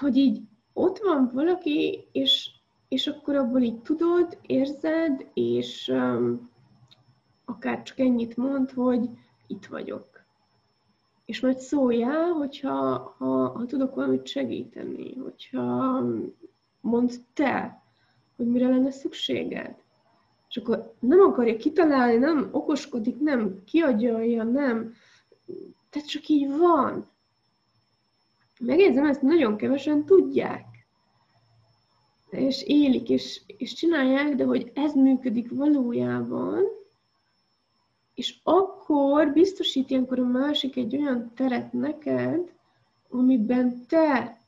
[0.00, 0.40] hogy így
[0.72, 2.50] ott van valaki, és,
[2.88, 6.50] és akkor abból így tudod, érzed, és um,
[7.44, 9.08] akár csak ennyit mond, hogy
[9.46, 10.24] itt vagyok.
[11.24, 16.00] És majd szóljál, hogyha ha, ha tudok valamit segíteni, hogyha
[16.80, 17.82] mondd te,
[18.36, 19.74] hogy mire lenne szükséged.
[20.48, 24.94] És akkor nem akarja kitalálni, nem okoskodik, nem kiagyalja, nem.
[25.96, 27.06] Tehát csak így van.
[28.60, 30.64] Megjegyzem, ezt nagyon kevesen tudják.
[32.30, 36.64] És élik, és, és csinálják, de hogy ez működik valójában,
[38.14, 42.52] és akkor biztosít ilyenkor a másik egy olyan teret neked,
[43.08, 44.40] amiben te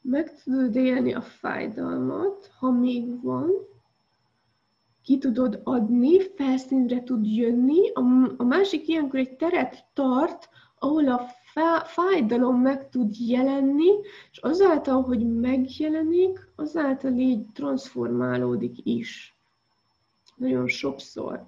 [0.00, 3.50] meg tudod élni a fájdalmat, ha még van,
[5.02, 8.00] ki tudod adni, felszínre tud jönni, a,
[8.36, 10.48] a másik ilyenkor egy teret tart,
[11.08, 11.34] a
[11.84, 13.90] fájdalom meg tud jelenni,
[14.30, 19.36] és azáltal, hogy megjelenik, azáltal így transformálódik is.
[20.36, 21.46] Nagyon sokszor.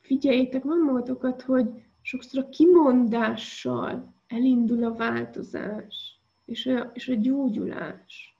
[0.00, 1.68] Figyeljétek meg magatokat, hogy
[2.02, 8.38] sokszor a kimondással elindul a változás, és a, és a gyógyulás.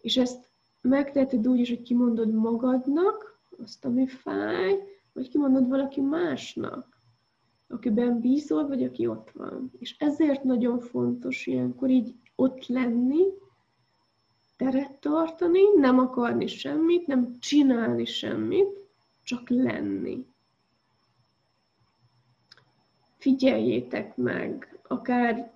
[0.00, 0.48] És ezt
[0.80, 4.78] megteheted úgy is, hogy kimondod magadnak azt, ami fáj,
[5.12, 6.95] vagy kimondod valaki másnak
[7.68, 9.72] akiben bízol, vagy aki ott van.
[9.78, 13.24] És ezért nagyon fontos ilyenkor így ott lenni,
[14.56, 18.84] teret tartani, nem akarni semmit, nem csinálni semmit,
[19.24, 20.26] csak lenni.
[23.16, 25.52] Figyeljétek meg, akár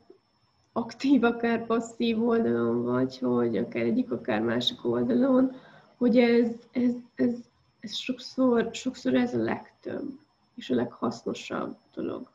[0.73, 5.53] aktív, akár passzív oldalon vagy, hogy akár egyik, akár másik oldalon,
[5.97, 7.35] hogy ez, ez, ez,
[7.81, 10.19] ez sokszor, sokszor ez a legtöbb
[10.61, 12.31] és a leghasznosabb dolog.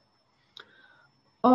[1.39, 1.49] A,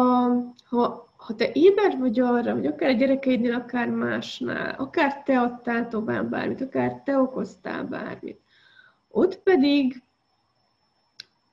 [0.64, 5.88] ha, ha te éber vagy arra, hogy akár a gyerekeidnél, akár másnál, akár te adtál
[5.88, 8.40] tovább bármit, akár te okoztál bármit,
[9.09, 10.02] ott pedig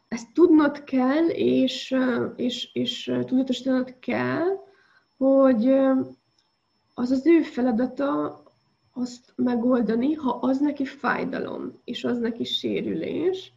[0.08, 1.96] ezt tudnod kell, és,
[2.36, 4.66] és, és tudatosítanod kell,
[5.18, 5.68] hogy
[6.94, 8.42] az az ő feladata
[8.94, 13.56] azt megoldani, ha az neki fájdalom, és az neki sérülés,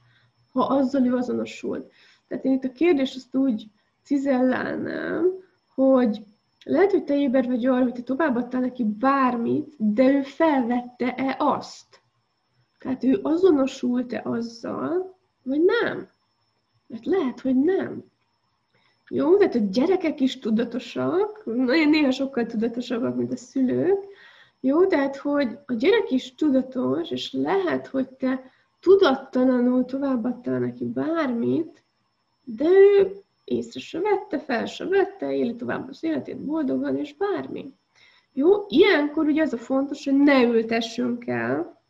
[0.53, 1.89] ha azzal ő azonosul.
[2.29, 3.67] Tehát én itt a kérdést azt úgy
[4.03, 5.27] cizellálnám,
[5.75, 6.25] hogy
[6.65, 12.01] lehet, hogy te éber vagy arra, hogy te továbbadtál neki bármit, de ő felvette-e azt?
[12.79, 16.09] Tehát ő azonosult-e azzal, vagy nem?
[16.87, 18.05] Mert lehet, hogy nem.
[19.09, 24.05] Jó, tehát a gyerekek is tudatosak, néha sokkal tudatosabbak, mint a szülők.
[24.61, 28.43] Jó, tehát, hogy a gyerek is tudatos, és lehet, hogy te
[28.81, 31.85] tudattalanul továbbadtál neki bármit,
[32.45, 33.13] de ő
[33.45, 37.75] észre se vette, fel se vette, éli tovább az életét boldogan, és bármi.
[38.33, 41.83] Jó, ilyenkor ugye az a fontos, hogy ne ültessünk el.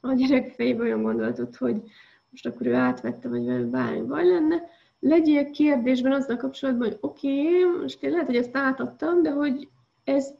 [0.00, 1.82] A gyerek fejébe olyan gondolatot, hogy
[2.30, 4.62] most akkor ő átvette, vagy velő bármi baj lenne,
[5.00, 9.68] legyél kérdésben azzal kapcsolatban, hogy oké, okay, most én lehet, hogy ezt átadtam, de hogy
[10.04, 10.34] ez,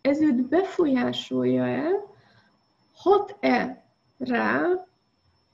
[0.00, 1.90] ez őt befolyásolja-e,
[2.94, 3.84] hat-e
[4.18, 4.86] rá,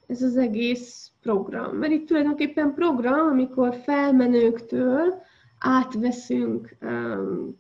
[0.07, 1.77] ez az egész program.
[1.77, 5.23] Mert itt tulajdonképpen program, amikor felmenőktől
[5.59, 6.77] átveszünk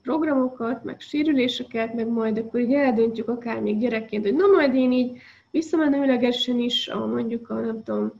[0.02, 4.92] programokat, meg sérüléseket, meg majd akkor így eldöntjük akár még gyerekként, hogy na majd én
[4.92, 5.18] így
[5.50, 8.12] visszamenőlegesen is, a, mondjuk a nem tudom,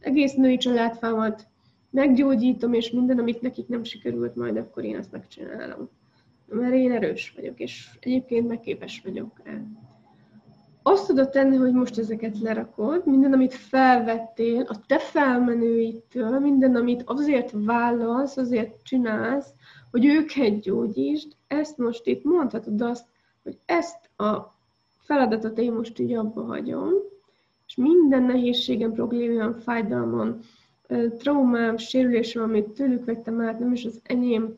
[0.00, 1.46] egész női családfámat
[1.90, 5.88] meggyógyítom, és minden, amit nekik nem sikerült, majd akkor én ezt megcsinálom.
[6.46, 9.60] Mert én erős vagyok, és egyébként megképes vagyok rá
[10.86, 17.02] azt tudod tenni, hogy most ezeket lerakod, minden, amit felvettél, a te felmenőitől, minden, amit
[17.06, 19.52] azért vállalsz, azért csinálsz,
[19.90, 23.04] hogy őket gyógyítsd, ezt most itt mondhatod azt,
[23.42, 24.54] hogy ezt a
[24.98, 26.92] feladatot én most így abba hagyom,
[27.66, 30.38] és minden nehézségem, problémám, fájdalmam,
[31.18, 34.54] traumám, sérülésem, amit tőlük vettem át, nem is az enyém,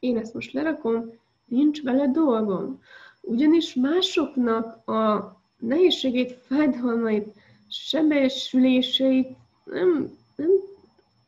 [0.00, 1.10] én ezt most lerakom,
[1.44, 2.80] nincs vele dolgom.
[3.20, 7.34] Ugyanis másoknak a nehézségét, fájdalmait,
[7.68, 9.28] sebesüléseit
[9.64, 10.50] nem, nem,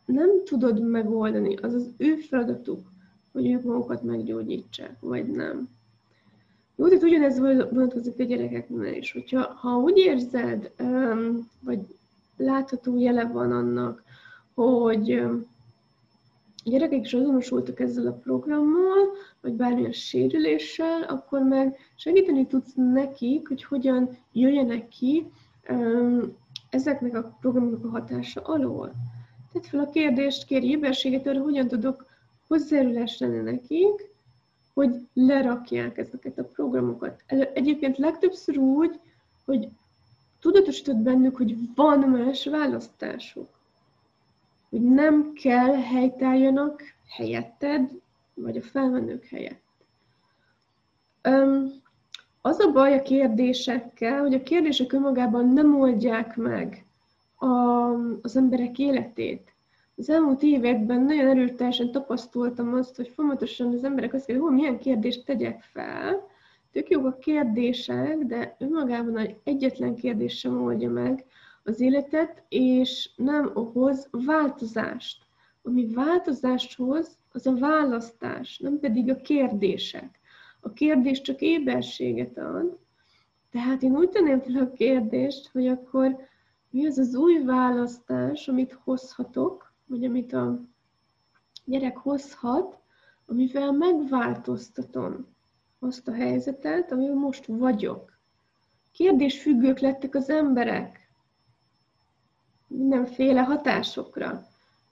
[0.04, 1.54] nem tudod megoldani.
[1.56, 2.80] Az az ő feladatuk,
[3.32, 5.68] hogy ők magukat meggyógyítsák, vagy nem.
[6.76, 9.12] Jó, tehát ugyanez vonatkozik a gyerekeknél is.
[9.12, 10.72] Hogyha ha úgy érzed,
[11.60, 11.80] vagy
[12.36, 14.02] látható jele van annak,
[14.54, 15.22] hogy
[16.66, 23.48] a gyerekek is azonosultak ezzel a programmal, vagy bármilyen sérüléssel, akkor meg segíteni tudsz nekik,
[23.48, 25.26] hogy hogyan jöjjenek ki
[26.70, 28.92] ezeknek a programoknak a hatása alól.
[29.52, 32.06] Tedd fel a kérdést, kérj éberséget arra, hogyan tudok
[32.48, 34.10] hozzájárulás lenni nekik,
[34.74, 37.22] hogy lerakják ezeket a programokat.
[37.54, 39.00] Egyébként legtöbbször úgy,
[39.44, 39.68] hogy
[40.40, 43.55] tudatosítod bennük, hogy van más választásuk.
[44.76, 47.90] Hogy nem kell helytálljanak helyetted,
[48.34, 49.62] vagy a felmenők helyett.
[52.40, 56.84] Az a baj a kérdésekkel, hogy a kérdések önmagában nem oldják meg
[57.36, 57.46] a,
[58.22, 59.54] az emberek életét.
[59.96, 64.78] Az elmúlt években nagyon erőteljesen tapasztaltam azt, hogy folyamatosan az emberek azt kérdezik, hogy milyen
[64.78, 66.26] kérdést tegyek fel.
[66.72, 71.24] Tök jók a kérdések, de önmagában egy egyetlen kérdés sem oldja meg
[71.66, 75.24] az életet, és nem okoz változást.
[75.62, 80.20] Ami változást hoz, az a választás, nem pedig a kérdések.
[80.60, 82.78] A kérdés csak éberséget ad,
[83.50, 86.16] tehát én úgy tenném fel a kérdést, hogy akkor
[86.70, 90.60] mi az az új választás, amit hozhatok, vagy amit a
[91.64, 92.78] gyerek hozhat,
[93.26, 95.26] amivel megváltoztatom
[95.78, 98.18] azt a helyzetet, amiben most vagyok.
[98.92, 101.05] Kérdésfüggők lettek az emberek
[102.66, 104.46] mindenféle hatásokra.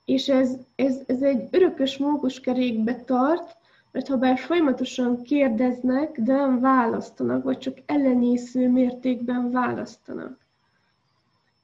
[0.04, 3.56] És ez, ez, ez egy örökös mókuskerékbe tart,
[3.92, 10.38] mert ha bár folyamatosan kérdeznek, de nem választanak, vagy csak ellenésző mértékben választanak.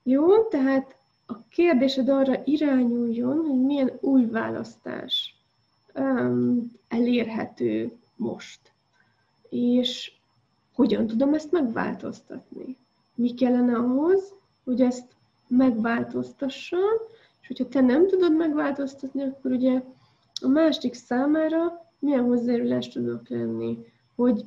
[0.03, 0.97] Jó, tehát
[1.27, 5.35] a kérdésed arra irányuljon, hogy milyen új választás
[5.95, 8.61] um, elérhető most.
[9.49, 10.13] És
[10.75, 12.77] hogyan tudom ezt megváltoztatni?
[13.15, 14.35] Mi kellene ahhoz,
[14.65, 15.17] hogy ezt
[15.51, 16.99] megváltoztassam,
[17.41, 19.83] és hogyha te nem tudod megváltoztatni, akkor ugye
[20.43, 23.79] a másik számára milyen hozzájárulást tudok lenni,
[24.15, 24.45] hogy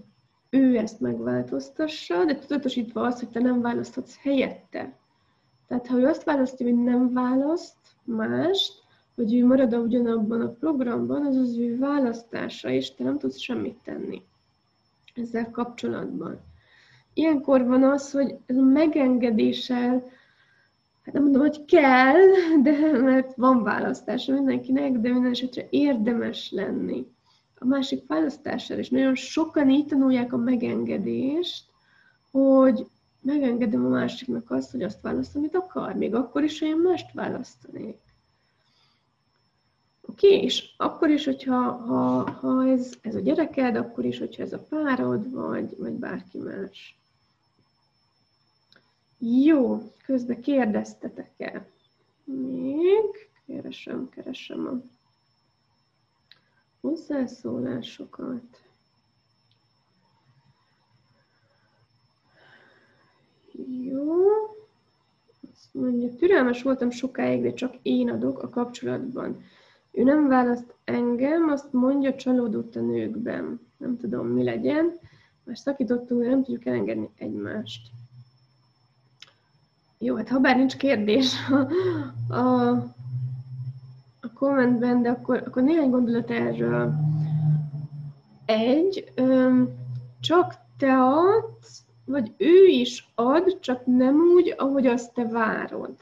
[0.49, 4.97] ő ezt megváltoztassa, de tudatosítva azt, hogy te nem választhatsz helyette.
[5.67, 8.73] Tehát ha ő azt választja, hogy nem választ mást,
[9.15, 13.77] hogy ő marad ugyanabban a programban, az az ő választása, és te nem tudsz semmit
[13.83, 14.21] tenni
[15.15, 16.39] ezzel kapcsolatban.
[17.13, 20.03] Ilyenkor van az, hogy ez megengedéssel,
[21.03, 22.19] hát nem mondom, hogy kell,
[22.61, 27.05] de mert van választása mindenkinek, de minden esetre érdemes lenni.
[27.59, 31.65] A másik választására is nagyon sokan így tanulják a megengedést,
[32.31, 32.85] hogy
[33.21, 37.13] megengedem a másiknak azt, hogy azt választ, amit akar, még akkor is, hogy én mást
[37.13, 37.97] választanék.
[40.01, 44.53] Oké, és akkor is, hogyha ha, ha ez, ez a gyereked, akkor is, hogyha ez
[44.53, 47.02] a párod, vagy, vagy bárki más.
[49.25, 51.67] Jó, közben kérdeztetek-e?
[52.23, 54.81] Még keresem, keresem a
[56.81, 58.63] hozzászólásokat.
[63.83, 64.13] Jó.
[65.51, 69.43] Azt mondja, türelmes voltam sokáig, de csak én adok a kapcsolatban.
[69.91, 73.59] Ő nem választ engem, azt mondja, csalódott a nőkben.
[73.77, 74.99] Nem tudom, mi legyen.
[75.43, 77.91] Már szakítottunk, de nem tudjuk elengedni egymást.
[80.03, 82.95] Jó, hát ha bár nincs kérdés a, a,
[84.33, 86.93] kommentben, de akkor, akkor néhány gondolat erről.
[88.45, 89.69] Egy, öm,
[90.19, 95.95] csak te adsz, vagy ő is ad, csak nem úgy, ahogy azt te várod.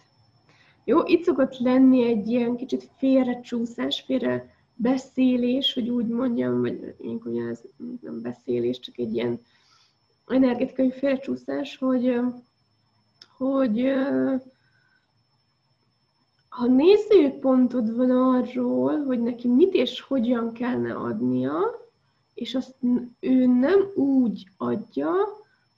[0.83, 7.33] Jó, itt szokott lenni egy ilyen kicsit félrecsúszás, félre beszélés, hogy úgy mondjam, vagy inkább
[7.51, 7.61] ez
[8.01, 9.39] nem beszélés, csak egy ilyen
[10.27, 12.19] energetikai félrecsúszás, hogy,
[13.41, 13.93] hogy
[16.49, 21.59] ha nézőpontod van arról, hogy neki mit és hogyan kellene adnia,
[22.33, 22.75] és azt
[23.19, 25.13] ő nem úgy adja,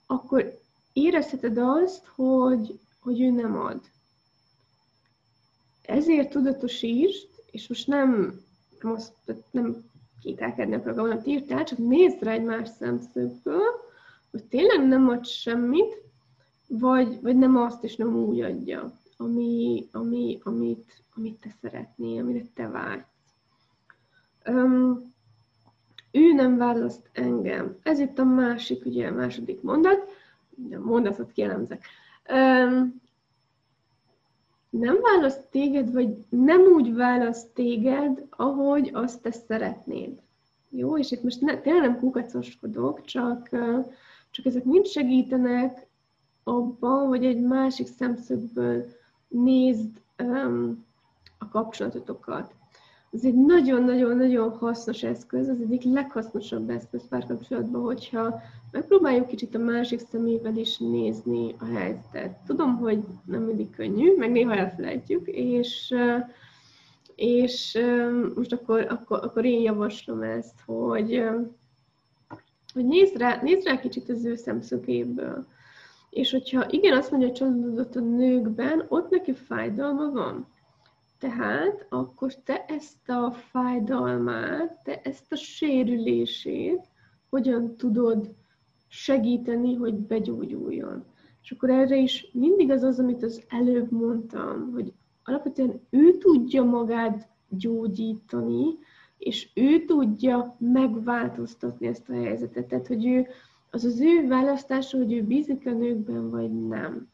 [0.06, 0.60] akkor
[0.94, 3.82] érezheted azt, hogy, hogy ő nem ad.
[5.82, 8.40] Ezért tudatosítsd, és most nem,
[8.82, 9.14] most
[9.52, 9.84] nem
[10.22, 13.64] kételkedni a programot írtál, csak nézd rá egy más szemszögből,
[14.32, 16.04] hogy tényleg nem ad semmit,
[16.80, 22.42] vagy, vagy nem azt és nem úgy adja, ami, ami, amit, amit te szeretnél, amire
[22.54, 23.06] te vágysz.
[24.48, 25.14] Um,
[26.12, 27.78] ő nem választ engem.
[27.84, 30.10] Ez itt a másik, ugye a második mondat,
[30.72, 31.86] a mondatot kielemzek.
[32.30, 33.02] Um,
[34.70, 40.22] nem választ téged, vagy nem úgy választ téged, ahogy azt te szeretnéd.
[40.70, 43.50] Jó, és itt most ne, tényleg nem kukacoskodok, csak,
[44.32, 45.88] csak ezek mind segítenek
[46.44, 48.86] abban, hogy egy másik szemszögből
[49.28, 50.86] nézd um,
[51.38, 52.54] a kapcsolatotokat.
[53.12, 58.42] Ez egy nagyon-nagyon-nagyon hasznos eszköz, az egyik leghasznosabb eszköz párkapcsolatban, hogyha
[58.72, 62.38] megpróbáljuk kicsit a másik szemével is nézni a helyzetet.
[62.46, 65.96] Tudom, hogy nem mindig könnyű, meg néha elfelejtjük, és,
[67.16, 67.80] és
[68.36, 71.24] most akkor, akkor, akkor én javaslom ezt, hogy
[72.74, 75.46] hogy nézd rá, nézd rá kicsit az ő szemszögéből.
[76.14, 80.48] És hogyha igen, azt mondja, hogy csalódott a nőkben, ott neki fájdalma van.
[81.20, 86.90] Tehát akkor te ezt a fájdalmát, te ezt a sérülését
[87.30, 88.34] hogyan tudod
[88.88, 91.06] segíteni, hogy begyógyuljon.
[91.44, 94.94] És akkor erre is mindig az az, amit az előbb mondtam, hogy
[95.24, 98.78] alapvetően ő tudja magát gyógyítani,
[99.18, 102.68] és ő tudja megváltoztatni ezt a helyzetet.
[102.68, 103.28] Tehát, hogy ő,
[103.74, 107.10] az az ő választása, hogy ő bízik a nőkben, vagy nem.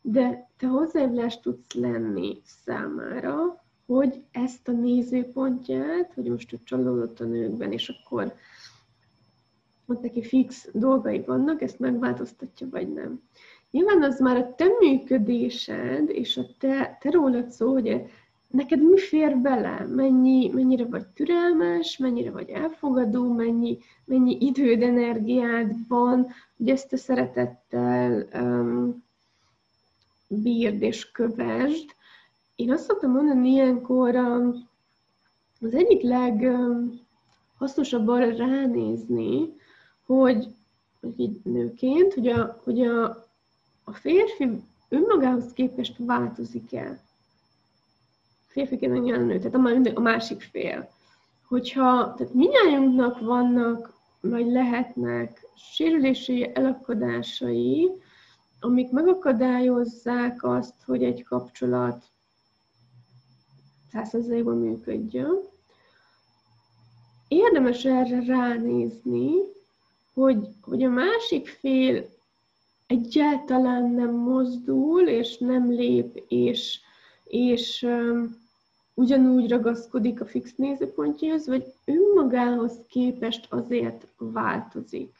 [0.00, 7.24] De te hozzájárulást tudsz lenni számára, hogy ezt a nézőpontját, hogy most ő csalódott a
[7.24, 8.34] nőkben, és akkor
[9.86, 13.22] ott neki fix dolgai vannak, ezt megváltoztatja, vagy nem.
[13.70, 18.02] Nyilván az már a te működésed, és a te, te rólad szó, hogy
[18.52, 25.74] neked mi fér bele, mennyi, mennyire vagy türelmes, mennyire vagy elfogadó, mennyi, mennyi időd, energiád
[25.88, 26.26] van,
[26.56, 29.04] hogy ezt a szeretettel um,
[30.28, 31.94] bírd és kövesd.
[32.56, 34.68] Én azt szoktam mondani ilyenkor, um,
[35.60, 39.54] az egyik leghasznosabb um, arra ránézni,
[40.06, 40.46] hogy,
[41.00, 43.04] hogy így nőként, hogy a, hogy a,
[43.84, 44.48] a férfi
[44.88, 46.72] önmagához képest változik
[48.52, 50.88] Férfiként nyilván a nő, tehát a, a másik fél.
[51.48, 57.90] Hogyha, tehát minnyájunknak vannak, vagy lehetnek sérülési elakadásai,
[58.60, 62.04] amik megakadályozzák azt, hogy egy kapcsolat
[63.92, 65.38] százszerzalékban működjön.
[67.28, 69.32] Érdemes erre ránézni,
[70.14, 72.06] hogy, hogy a másik fél
[72.86, 76.80] egyáltalán nem mozdul, és nem lép, és,
[77.24, 78.41] és um,
[78.94, 85.14] ugyanúgy ragaszkodik a fix nézőpontjához, vagy önmagához képest azért változik.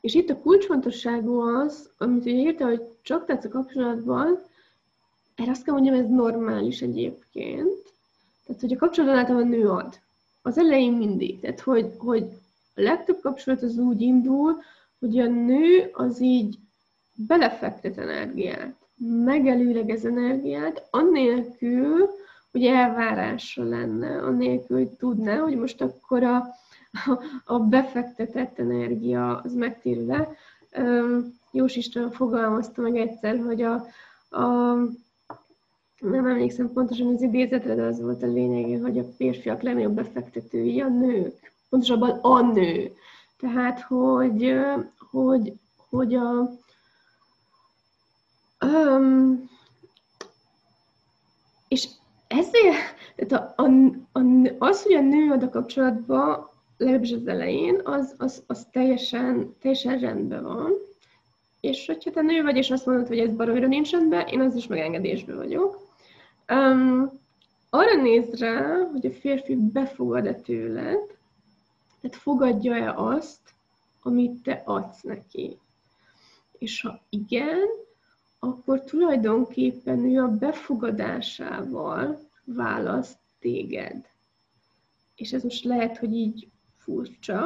[0.00, 4.38] És itt a kulcsfontosságú az, amit ugye írta, hogy csak tetsz a kapcsolatban,
[5.34, 7.92] erre azt kell mondjam, ez normális egyébként.
[8.46, 10.00] Tehát, hogy a kapcsolatban általában nő ad.
[10.42, 11.40] Az elején mindig.
[11.40, 12.22] Tehát, hogy, hogy
[12.74, 14.56] a legtöbb kapcsolat az úgy indul,
[14.98, 16.58] hogy a nő az így
[17.14, 18.74] belefektet energiát,
[19.24, 22.10] megelőlegez energiát, annélkül,
[22.52, 26.44] hogy elvárásra lenne, annélkül, hogy tudná, hogy most akkor a,
[27.44, 30.28] a, befektetett energia az megtérül le.
[31.52, 33.74] Jós István fogalmazta meg egyszer, hogy a,
[34.38, 34.74] a
[35.98, 40.80] nem emlékszem pontosan az idézetre, de az volt a lényege, hogy a férfiak legnagyobb befektetői
[40.80, 42.92] a nők pontosabban a nő.
[43.38, 44.54] Tehát, hogy,
[45.10, 45.52] hogy,
[45.90, 46.50] hogy a,
[48.64, 49.50] um,
[51.68, 51.88] és
[52.32, 53.66] ezért, tehát a, a,
[54.12, 54.22] a,
[54.58, 59.98] az, hogy a nő ad a kapcsolatba, legalábbis az elején, az, az, az teljesen, teljesen
[59.98, 60.72] rendben van.
[61.60, 64.54] És hogyha te nő vagy, és azt mondod, hogy ez baromira nincs rendben, én az
[64.54, 65.90] is megengedésben vagyok.
[66.48, 67.10] Um,
[67.70, 70.98] arra néz rá, hogy a férfi befogad-e tőled,
[72.00, 73.40] tehát fogadja-e azt,
[74.02, 75.58] amit te adsz neki.
[76.58, 77.68] És ha igen,
[78.44, 84.08] akkor tulajdonképpen ő a befogadásával választ téged.
[85.14, 87.44] És ez most lehet, hogy így furcsa,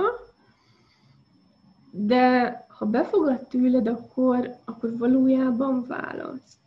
[1.91, 6.59] de ha befogad tőled, akkor, akkor valójában választ.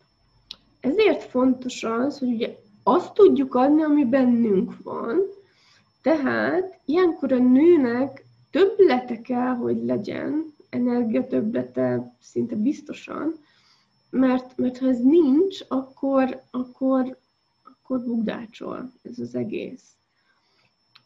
[0.79, 5.19] Ezért fontos az, hogy ugye azt tudjuk adni, ami bennünk van,
[6.01, 13.47] tehát ilyenkor a nőnek többlete kell, hogy legyen, energia többlete szinte biztosan,
[14.09, 17.17] mert, mert ha ez nincs, akkor, akkor,
[17.63, 19.83] akkor bugdácsol ez az egész.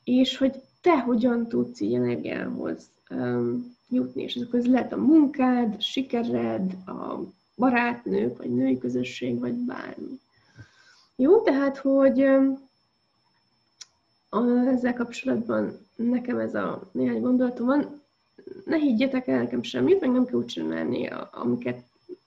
[0.03, 5.75] És hogy te hogyan tudsz így energiához um, jutni, és akkor ez lehet a munkád,
[5.77, 7.19] a sikered, a
[7.55, 10.19] barátnők, vagy női közösség, vagy bármi.
[11.15, 12.69] Jó, tehát, hogy um,
[14.67, 18.01] ezzel kapcsolatban nekem ez a néhány gondolatom van.
[18.65, 21.83] Ne higgyetek el nekem semmit, meg nem kell úgy csinálni, amiket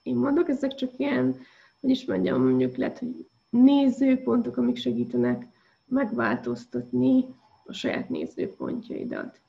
[0.07, 1.35] én mondok, ezek csak ilyen,
[1.81, 5.47] hogy is mondjam, mondjuk lehet, hogy nézőpontok, amik segítenek
[5.85, 7.25] megváltoztatni
[7.65, 9.39] a saját nézőpontjaidat.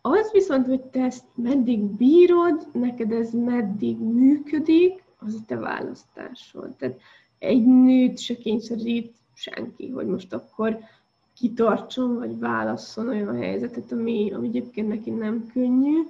[0.00, 6.76] Az viszont, hogy te ezt meddig bírod, neked ez meddig működik, az a te választásod.
[6.76, 7.00] Tehát
[7.38, 10.78] egy nőt se kényszerít senki, hogy most akkor
[11.34, 16.02] kitartson, vagy válasszon olyan helyzetet, ami, ami egyébként neki nem könnyű.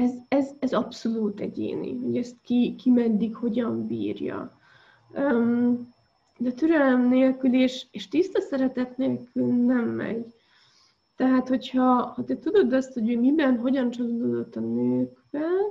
[0.00, 4.58] Ez, ez, ez abszolút egyéni, hogy ezt ki, ki meddig, hogyan bírja.
[6.38, 10.34] De türelem nélkül és, és tiszta szeretet nélkül nem megy.
[11.16, 15.62] Tehát, hogyha ha te tudod azt, hogy miben, hogyan csalódott a nőkben,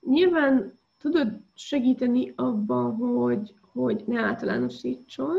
[0.00, 5.38] nyilván tudod segíteni abban, hogy, hogy ne általánosítson.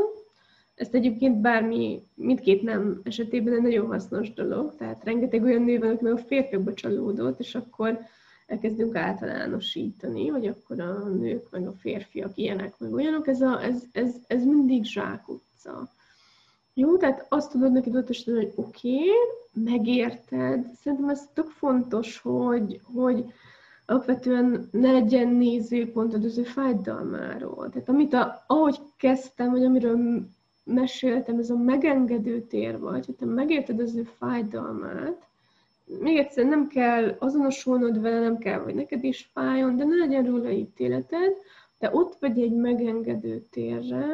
[0.82, 4.76] Ezt egyébként bármi, mindkét nem esetében egy nagyon hasznos dolog.
[4.76, 8.00] Tehát rengeteg olyan nő van, aki a férfiakba csalódott, és akkor
[8.48, 13.28] elkezdünk általánosítani, hogy akkor a nők meg a férfiak ilyenek, meg olyanok.
[13.28, 15.90] Ez, a, ez, ez, ez mindig zsákutca.
[16.74, 19.10] Jó, tehát azt tudod neki tudatosítani, hogy oké, okay,
[19.54, 20.66] megérted.
[20.74, 23.26] Szerintem ez tök fontos, hogy, hogy
[23.86, 27.70] alapvetően ne legyen nézőpontod az ő fájdalmáról.
[27.70, 30.30] Tehát amit a, ahogy kezdtem, vagy amiről
[30.64, 35.30] meséltem, ez a megengedő tér vagy, hogy te megérted az ő fájdalmát,
[36.00, 40.26] még egyszer nem kell azonosulnod vele, nem kell, hogy neked is fájjon, de ne legyen
[40.26, 41.34] róla ítéleted,
[41.80, 44.06] de ott vagy egy megengedő térre,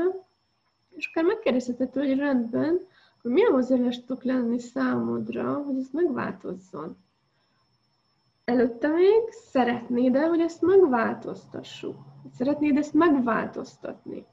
[0.95, 2.79] és akár megkérdezheted, hogy rendben,
[3.21, 6.97] hogy milyen hozzáállás tudok lenni számodra, hogy ez megváltozzon.
[8.45, 11.95] Előtte még szeretnéd -e, hogy ezt megváltoztassuk?
[12.33, 14.25] Szeretnéd ezt megváltoztatni?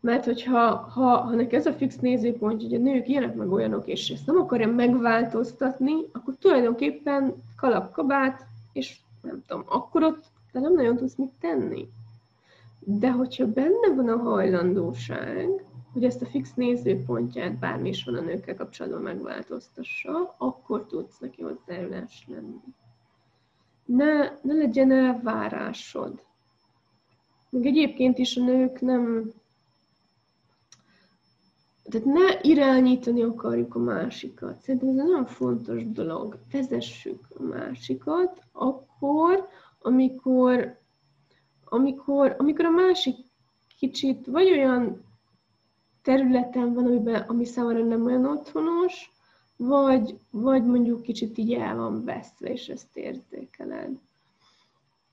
[0.00, 3.86] Mert hogyha ha, ha neki ez a fix nézőpont, hogy a nők ilyenek meg olyanok,
[3.86, 10.74] és ezt nem akarja megváltoztatni, akkor tulajdonképpen kalapkabát, és nem tudom, akkor ott te nem
[10.74, 11.88] nagyon tudsz mit tenni.
[12.78, 15.48] De hogyha benne van a hajlandóság,
[15.92, 21.42] hogy ezt a fix nézőpontját, bármi is van a nőkkel kapcsolatban megváltoztassa, akkor tudsz neki
[21.42, 22.60] hozzájárulás lenni.
[23.84, 26.22] Ne, ne legyen elvárásod.
[27.50, 29.32] Még egyébként is a nők nem...
[31.90, 34.60] Tehát ne irányítani akarjuk a másikat.
[34.60, 36.38] Szerintem ez egy nagyon fontos dolog.
[36.52, 39.48] Vezessük a másikat akkor,
[39.82, 40.78] amikor
[41.70, 43.16] amikor, amikor a másik
[43.78, 45.04] kicsit vagy olyan
[46.02, 49.10] területen van, amiben, ami számára nem olyan otthonos,
[49.56, 53.98] vagy, vagy mondjuk kicsit így el van veszve, és ezt érzékeled.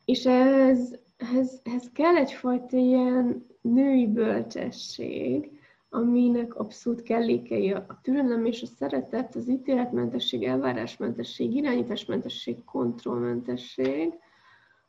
[0.06, 5.57] És ez, ez, ez kell egyfajta ilyen női bölcsesség,
[5.90, 14.14] aminek abszolút kellékei a türelem és a szeretet, az ítéletmentesség, elvárásmentesség, irányításmentesség, kontrollmentesség,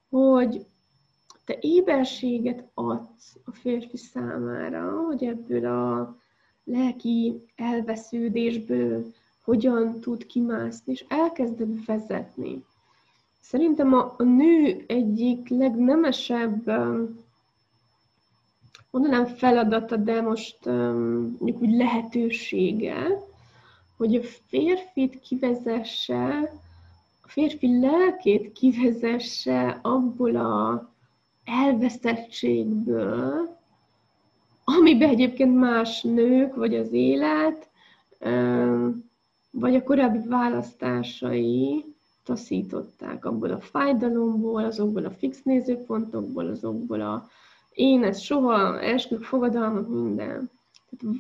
[0.09, 0.67] hogy,
[1.45, 6.17] te éberséget adsz a férfi számára, hogy ebből a
[6.65, 9.05] lelki elvesződésből
[9.45, 12.65] hogyan tud kimászni, és elkezded vezetni.
[13.41, 16.69] Szerintem a, a nő egyik legnemesebb,
[18.91, 23.21] mondanám feladata, de most mondjuk úgy lehetősége,
[23.97, 26.53] hogy a férfit kivezesse,
[27.23, 30.89] a férfi lelkét kivezesse abból a
[31.45, 33.57] elvesztettségből,
[34.65, 37.69] amiben egyébként más nők, vagy az élet,
[39.51, 41.85] vagy a korábbi választásai
[42.25, 47.29] taszították abból a fájdalomból, azokból a fix nézőpontokból, azokból a
[47.79, 50.51] én ez soha, esküvő fogadalmak, minden.
[50.99, 51.17] Tehát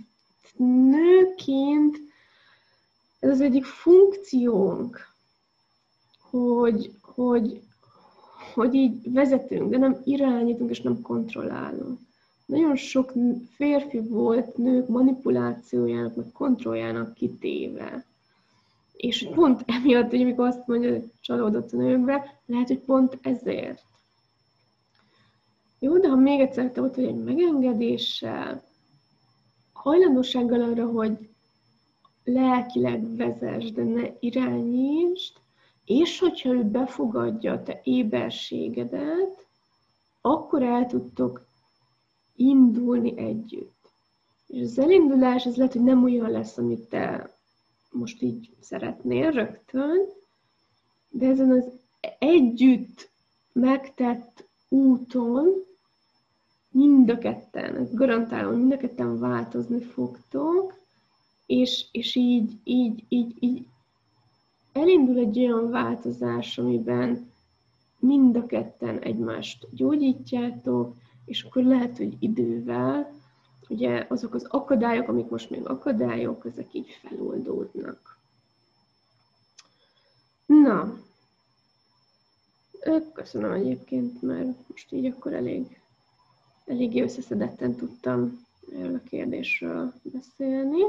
[0.91, 1.97] nőként
[3.19, 4.99] ez az egyik funkciónk,
[6.31, 7.63] hogy, hogy
[8.55, 11.99] hogy így vezetünk, de nem irányítunk és nem kontrollálunk.
[12.47, 13.13] Nagyon sok
[13.51, 18.05] férfi volt nők manipulációjának, meg kontrolljának kitéve.
[18.93, 23.83] És pont emiatt, hogy amikor azt mondja, hogy csalódott a nőkbe, lehet, hogy pont ezért.
[25.79, 28.63] Jó, de ha még egyszer te ott vagy egy megengedéssel,
[29.73, 31.29] hajlandósággal arra, hogy
[32.25, 35.37] lelkileg vezess, de ne irányítsd,
[35.85, 39.47] és hogyha ő befogadja a te éberségedet,
[40.21, 41.47] akkor el tudtok
[42.37, 43.93] indulni együtt.
[44.47, 47.37] És az elindulás, ez lehet, hogy nem olyan lesz, amit te
[47.91, 50.07] most így szeretnél rögtön,
[51.11, 51.65] de ezen az
[52.19, 53.11] együtt
[53.53, 55.67] megtett úton
[56.79, 60.75] mind a ketten, garantálom, mind a ketten változni fogtok,
[61.47, 63.67] és, és így, így, így, így
[64.73, 67.31] elindul egy olyan változás, amiben
[67.99, 73.13] mind a ketten egymást gyógyítjátok, és akkor lehet, hogy idővel
[73.69, 78.19] ugye azok az akadályok, amik most még akadályok, ezek így feloldódnak.
[80.47, 80.99] Na,
[83.13, 85.78] köszönöm egyébként, mert most így akkor elég,
[86.69, 90.83] eléggé összeszedetten tudtam erről a kérdésről beszélni.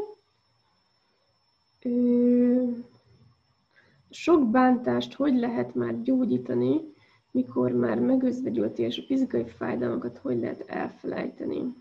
[4.10, 6.94] Sok bántást hogy lehet már gyógyítani,
[7.32, 11.74] mikor már megözvegyülti, és a fizikai fájdalmakat hogy lehet elfelejteni.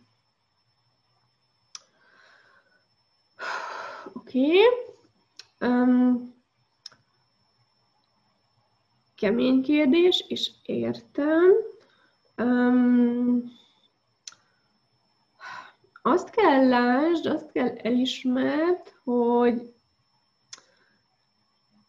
[4.12, 4.86] Oké, okay.
[5.70, 6.34] Um,
[9.14, 11.52] kemény kérdés, és értem.
[12.36, 13.56] Um,
[16.08, 19.74] azt kell lásd, azt kell elismerd, hogy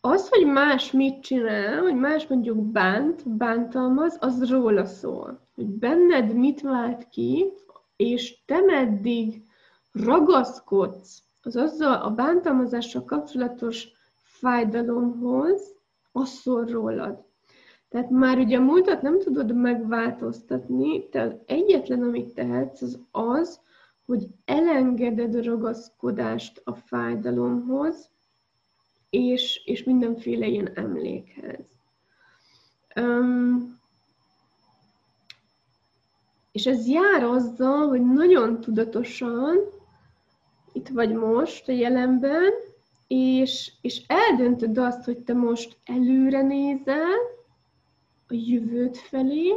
[0.01, 5.47] az, hogy más mit csinál, hogy más mondjuk bánt, bántalmaz, az róla szól.
[5.55, 7.53] Hogy benned mit vált ki,
[7.95, 9.43] és te meddig
[9.91, 15.76] ragaszkodsz az azzal a bántalmazással kapcsolatos fájdalomhoz,
[16.11, 17.24] az szól rólad.
[17.89, 23.59] Tehát már ugye a múltat nem tudod megváltoztatni, te egyetlen, amit tehetsz, az az,
[24.10, 28.10] hogy elengeded a ragaszkodást a fájdalomhoz,
[29.10, 31.66] és, és mindenféle ilyen emlékhez.
[32.95, 33.80] Um,
[36.51, 39.57] és ez jár azzal, hogy nagyon tudatosan,
[40.74, 42.51] itt vagy most, a jelenben,
[43.07, 47.18] és, és eldöntöd azt, hogy te most előre nézel,
[48.28, 49.53] a jövőt felé,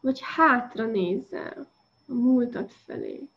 [0.00, 1.68] vagy hátra nézel,
[2.10, 3.28] a múltat felé.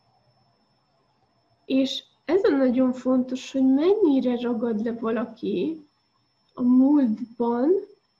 [1.64, 5.86] És ez a nagyon fontos, hogy mennyire ragad le valaki
[6.54, 7.70] a múltban,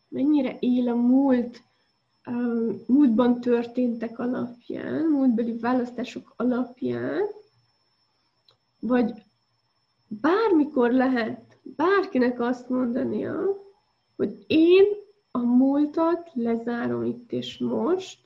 [0.09, 1.63] mennyire él a múlt,
[2.27, 7.23] um, múltban történtek alapján, múltbeli választások alapján,
[8.81, 9.13] vagy
[10.09, 13.63] bármikor lehet bárkinek azt mondania,
[14.17, 14.85] hogy én
[15.31, 18.24] a múltat lezárom itt és most,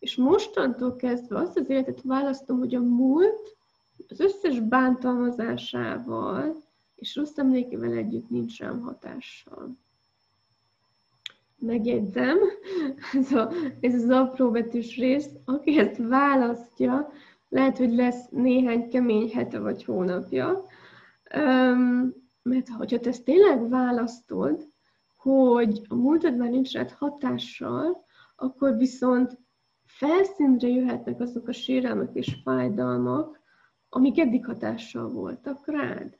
[0.00, 3.56] és mostantól kezdve azt az életet választom, hogy a múlt
[4.08, 6.62] az összes bántalmazásával
[6.94, 9.76] és rossz emlékével együtt nincs rám hatással.
[11.58, 12.38] Megjegyzem,
[13.12, 17.12] ez, a, ez az apró betűs rész, aki ezt választja,
[17.48, 20.64] lehet, hogy lesz néhány kemény hete vagy hónapja,
[22.42, 24.66] mert hogyha te ezt tényleg választod,
[25.16, 28.04] hogy a múltad már nincs rád hatással,
[28.36, 29.38] akkor viszont
[30.00, 33.40] felszínre jöhetnek azok a sérelmek és fájdalmak,
[33.88, 36.18] amik eddig hatással voltak rád.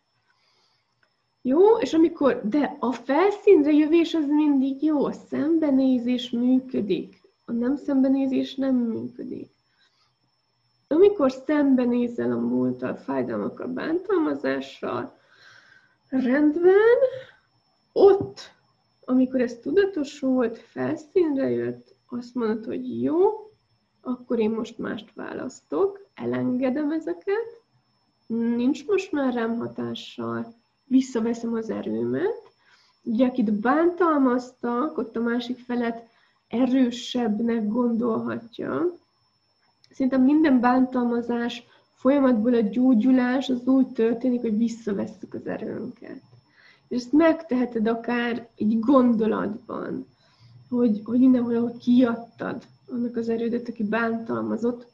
[1.43, 7.77] Jó, és amikor, de a felszínre jövés az mindig jó, a szembenézés működik, a nem
[7.77, 9.51] szembenézés nem működik.
[10.89, 15.19] Amikor szembenézel a múlttal, fájdalmakkal, bántalmazással,
[16.09, 16.99] rendben,
[17.93, 18.41] ott,
[19.05, 23.50] amikor ez tudatosult, felszínre jött, azt mondod, hogy jó,
[24.01, 27.61] akkor én most mást választok, elengedem ezeket,
[28.27, 32.51] nincs most már rám hatással, visszaveszem az erőmet.
[33.03, 36.09] Ugye, akit bántalmaztak, ott a másik felet
[36.49, 38.99] erősebbnek gondolhatja.
[39.91, 41.63] Szerintem minden bántalmazás
[41.95, 46.21] folyamatból a gyógyulás az úgy történik, hogy visszavesszük az erőnket.
[46.89, 50.07] És ezt megteheted akár egy gondolatban,
[50.69, 54.87] hogy, hogy mindenhol kiadtad annak az erődet, aki bántalmazott,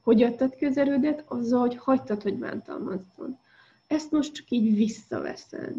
[0.00, 1.24] hogy adtad ki az erődet?
[1.26, 3.38] Azzal, hogy hagytad, hogy bántalmazzon.
[3.86, 5.76] Ezt most csak így visszaveszed.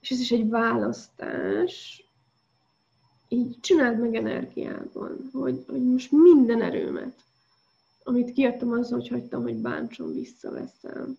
[0.00, 2.04] És ez is egy választás.
[3.28, 7.24] Így csináld meg energiában, hogy, hogy most minden erőmet,
[8.04, 11.18] amit kiadtam azzal, hogy hagytam, hogy bántson, visszaveszem.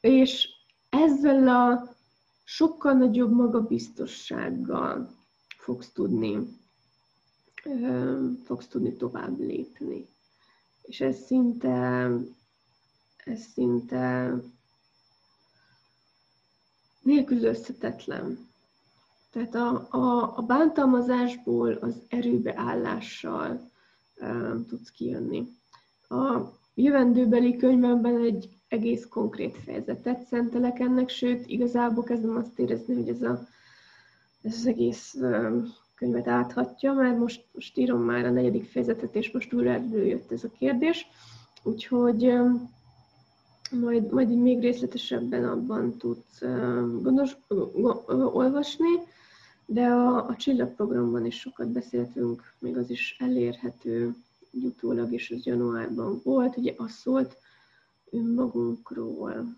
[0.00, 0.48] És
[0.88, 1.94] ezzel a
[2.44, 5.14] sokkal nagyobb magabiztossággal
[5.58, 6.58] fogsz tudni,
[8.44, 10.08] fogsz tudni tovább lépni
[10.86, 12.10] és ez szinte,
[13.24, 14.34] ez szinte
[17.02, 18.48] nélkülözhetetlen.
[19.30, 23.70] Tehát a, a, a bántalmazásból az erőbeállással
[24.20, 25.48] um, tudsz kijönni.
[26.08, 26.40] A
[26.74, 33.22] jövendőbeli könyvemben egy egész konkrét fejezetet szentelek ennek, sőt, igazából kezdem azt érezni, hogy ez,
[33.22, 33.48] a,
[34.42, 39.30] ez az egész um, könyvet áthatja, mert most, most írom már a negyedik fejezetet, és
[39.30, 41.06] most újra előjött ez a kérdés,
[41.62, 42.32] úgyhogy
[43.70, 46.40] majd, majd még részletesebben abban tudsz
[47.02, 47.36] gondos,
[48.32, 48.90] olvasni,
[49.66, 54.14] de a, a csillagprogramban is sokat beszéltünk, még az is elérhető
[54.50, 57.36] utólag, és az januárban volt, ugye az szólt
[58.10, 59.56] önmagunkról.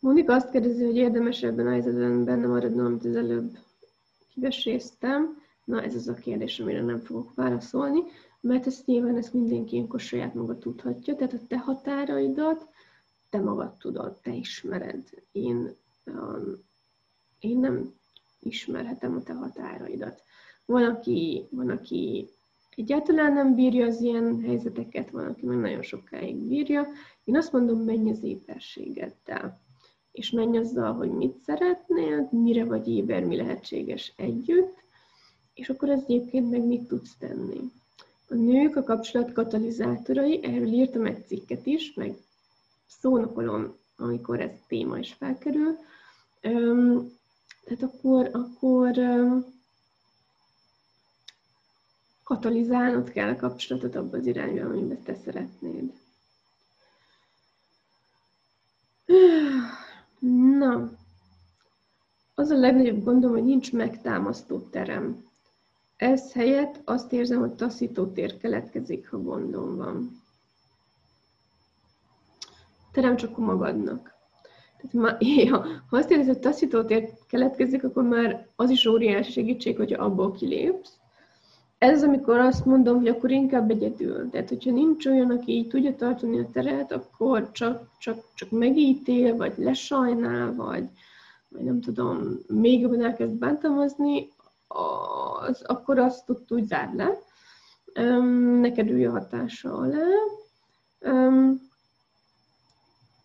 [0.00, 3.58] Monika azt kérdezi, hogy érdemes ebben a helyzetben benne maradnom, amit az előbb
[4.34, 8.00] kiveséztem, na ez az a kérdés, amire nem fogok válaszolni,
[8.40, 12.68] mert ezt nyilván ezt mindenki ilyenkor saját maga tudhatja, tehát a te határaidat
[13.32, 15.08] te magad tudod, te ismered.
[15.32, 15.76] Én,
[16.06, 16.64] um,
[17.38, 17.94] én nem
[18.40, 20.22] ismerhetem a te határaidat.
[20.66, 22.28] Van aki, van, aki
[22.76, 26.86] egyáltalán nem bírja az ilyen helyzeteket, van, aki meg nagyon sokáig bírja.
[27.24, 29.61] Én azt mondom, menj az éberségeddel.
[30.12, 34.82] És menj azzal, hogy mit szeretnél, mire vagy éber, mi lehetséges együtt,
[35.54, 37.60] és akkor ez egyébként meg mit tudsz tenni.
[38.28, 42.16] A nők a kapcsolat katalizátorai, erről írtam egy cikket is, meg
[42.86, 45.76] szónokolom, amikor ez téma is felkerül.
[47.64, 48.94] Tehát akkor, akkor
[52.22, 55.92] katalizálnod kell a kapcsolatot abba az irányba, amiben te szeretnéd.
[60.62, 60.90] Na,
[62.34, 65.24] az a legnagyobb gondom, hogy nincs megtámasztó terem.
[65.96, 70.22] Ez helyett azt érzem, hogy taszító tér keletkezik, ha gondom van.
[72.92, 74.14] Terem csak magadnak.
[74.76, 79.30] Tehát már, ja, ha azt érzed, hogy taszító tér keletkezik, akkor már az is óriási
[79.30, 80.98] segítség, hogyha abból kilépsz.
[81.82, 84.30] Ez amikor azt mondom, hogy akkor inkább egyedül.
[84.30, 89.36] Tehát, hogyha nincs olyan, aki így tudja tartani a teret, akkor csak, csak, csak megítél,
[89.36, 90.88] vagy lesajnál, vagy,
[91.48, 94.28] vagy nem tudom, még jobban elkezd bántalmazni,
[94.68, 97.18] az, akkor azt tud úgy zárd le.
[98.00, 100.06] Um, neked ülj a hatása alá.
[101.00, 101.70] Um,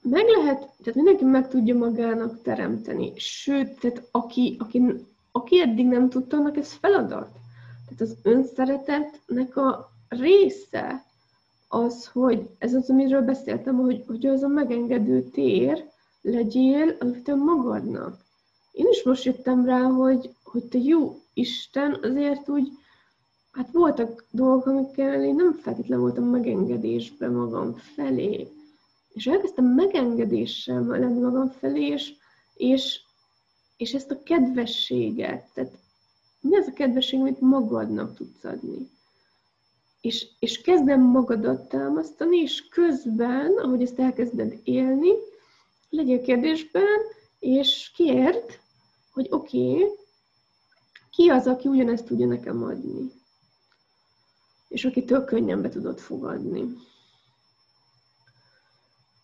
[0.02, 3.14] meg lehet, tehát mindenki meg tudja magának teremteni.
[3.16, 4.84] Sőt, tehát aki, aki,
[5.32, 7.30] aki eddig nem tudta, annak ez feladat.
[7.88, 11.06] Tehát az önszeretetnek a része
[11.68, 15.90] az, hogy ez az, amiről beszéltem, hogy, hogy az a megengedő tér
[16.22, 18.26] legyél amit magadnak.
[18.72, 22.68] Én is most jöttem rá, hogy, hogy te jó Isten, azért úgy,
[23.52, 28.52] hát voltak dolgok, amikkel én nem feltétlenül voltam megengedésben magam felé.
[29.14, 32.14] És elkezdtem megengedéssel lenni magam felé, és,
[32.54, 33.00] és,
[33.78, 35.72] és ezt a kedvességet, tehát
[36.48, 38.90] mi az a kedvesség, amit magadnak tudsz adni.
[40.02, 45.10] És, és kezdem magadat támasztani, és közben, ahogy ezt elkezded élni,
[45.90, 46.98] legyél kérdésben,
[47.40, 48.60] és kérd,
[49.14, 49.90] hogy oké, okay,
[51.12, 53.12] ki az, aki ugyanezt tudja nekem adni?
[54.68, 56.76] És akitől könnyen be tudod fogadni.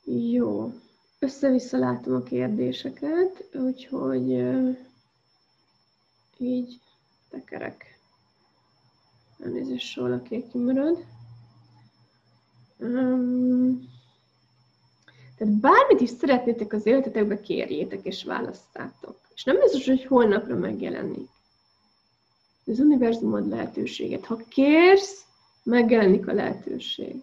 [0.06, 0.74] Jó.
[1.20, 4.30] Össze-vissza látom a kérdéseket, úgyhogy
[6.38, 6.80] így
[7.34, 8.00] tekerek.
[9.40, 11.06] Elnézést, valaki kimarad.
[12.78, 13.92] Um,
[15.38, 19.20] tehát bármit is szeretnétek az életetekbe, kérjétek és választátok.
[19.36, 21.30] És nem biztos, hogy holnapra megjelenik.
[22.66, 24.26] Az univerzum ad lehetőséget.
[24.26, 25.26] Ha kérsz,
[25.64, 27.16] megjelenik a lehetőség.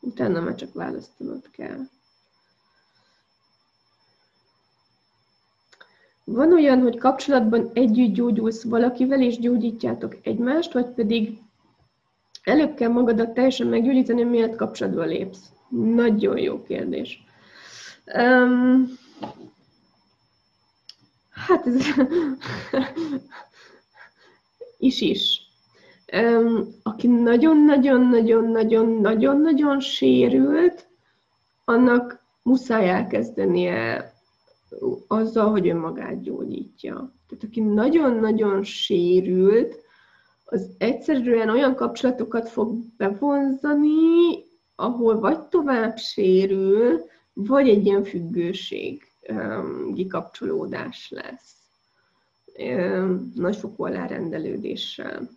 [0.00, 1.88] Utána már csak választanod kell.
[6.24, 11.38] Van olyan, hogy kapcsolatban együtt gyógyulsz valakivel, és gyógyítjátok egymást, vagy pedig
[12.42, 15.52] előbb kell magadat teljesen meggyógyítani, miért kapcsolatba lépsz?
[15.68, 17.24] Nagyon jó kérdés.
[18.18, 18.86] Um,
[21.30, 21.76] hát ez
[24.78, 25.40] is is.
[26.12, 30.86] Um, aki nagyon-nagyon-nagyon-nagyon-nagyon-nagyon sérült,
[31.64, 34.11] annak muszáj elkezdenie
[35.06, 36.94] azzal, hogy önmagát gyógyítja.
[37.28, 39.82] Tehát aki nagyon-nagyon sérült,
[40.44, 44.44] az egyszerűen olyan kapcsolatokat fog bevonzani,
[44.74, 47.00] ahol vagy tovább sérül,
[47.32, 49.02] vagy egy ilyen függőség
[49.94, 51.56] kikapcsolódás lesz.
[53.34, 55.28] Nagyfokú alárendelődéssel.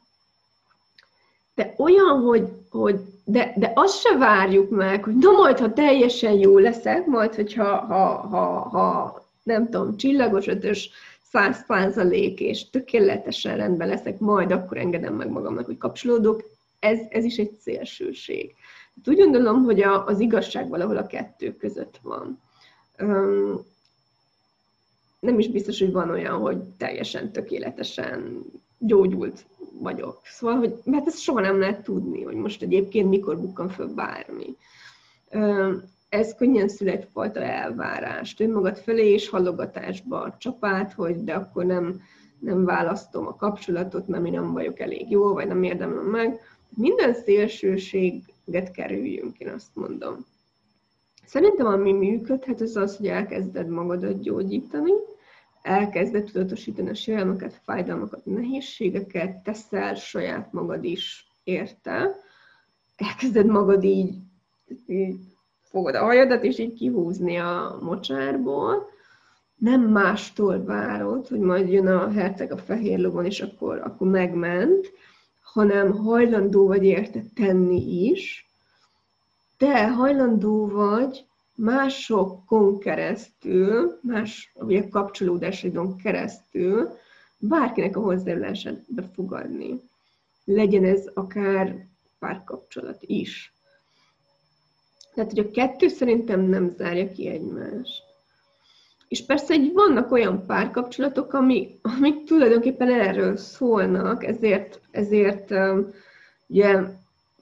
[1.56, 6.34] De olyan, hogy, hogy de, de azt se várjuk meg, hogy na majd, ha teljesen
[6.34, 10.90] jó leszek, majd, hogyha ha, ha, ha nem tudom, csillagos ötös,
[11.32, 16.44] száz százalék, és tökéletesen rendben leszek, majd akkor engedem meg magamnak, hogy kapcsolódok,
[16.80, 18.56] ez, ez is egy szélsőség.
[18.96, 22.42] Hát úgy gondolom, hogy a, az igazság valahol a kettő között van.
[23.00, 23.66] Um,
[25.20, 28.42] nem is biztos, hogy van olyan, hogy teljesen tökéletesen
[28.78, 29.46] gyógyult
[29.80, 30.20] vagyok.
[30.24, 34.56] Szóval, hogy, mert ezt soha nem lehet tudni, hogy most egyébként mikor bukkan föl bármi
[36.16, 42.02] ez könnyen szül egyfajta elvárást önmagad felé és hallogatásba csapát, hogy de akkor nem,
[42.40, 46.40] nem választom a kapcsolatot, mert mi nem vagyok elég jó, vagy nem érdemlem meg.
[46.70, 50.26] Minden szélsőséget kerüljünk, én azt mondom.
[51.26, 54.92] Szerintem ami működhet, az az, hogy elkezded magadat gyógyítani,
[55.62, 62.16] elkezded tudatosítani a sérelmeket, fájdalmakat, nehézségeket, teszel saját magad is érte,
[62.96, 64.16] elkezded magad így,
[64.88, 65.35] így
[65.76, 68.90] fogod a hajadat, és így kihúzni a mocsárból,
[69.56, 74.92] nem mástól várod, hogy majd jön a herceg a fehér lovon, és akkor, akkor megment,
[75.42, 78.50] hanem hajlandó vagy érte tenni is,
[79.58, 86.90] de hajlandó vagy másokon keresztül, más ugye kapcsolódásidon keresztül
[87.38, 89.80] bárkinek a hozzájárulását befogadni.
[90.46, 91.88] Legyen ez akár
[92.20, 93.55] párkapcsolat is.
[95.16, 98.04] Tehát, hogy a kettő szerintem nem zárja ki egymást.
[99.08, 105.54] És persze egy vannak olyan párkapcsolatok, amik, amik tulajdonképpen erről szólnak, ezért, ezért
[106.48, 106.80] ugye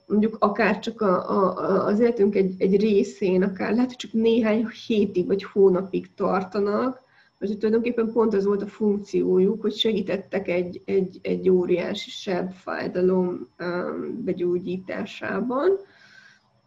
[0.06, 4.68] mondjuk akár csak a, a, az életünk egy, egy részén, akár lehet, hogy csak néhány
[4.86, 7.02] hétig vagy hónapig tartanak,
[7.38, 13.48] mert tulajdonképpen pont az volt a funkciójuk, hogy segítettek egy, egy, egy óriási sebb fájdalom
[13.58, 15.78] um, begyógyításában,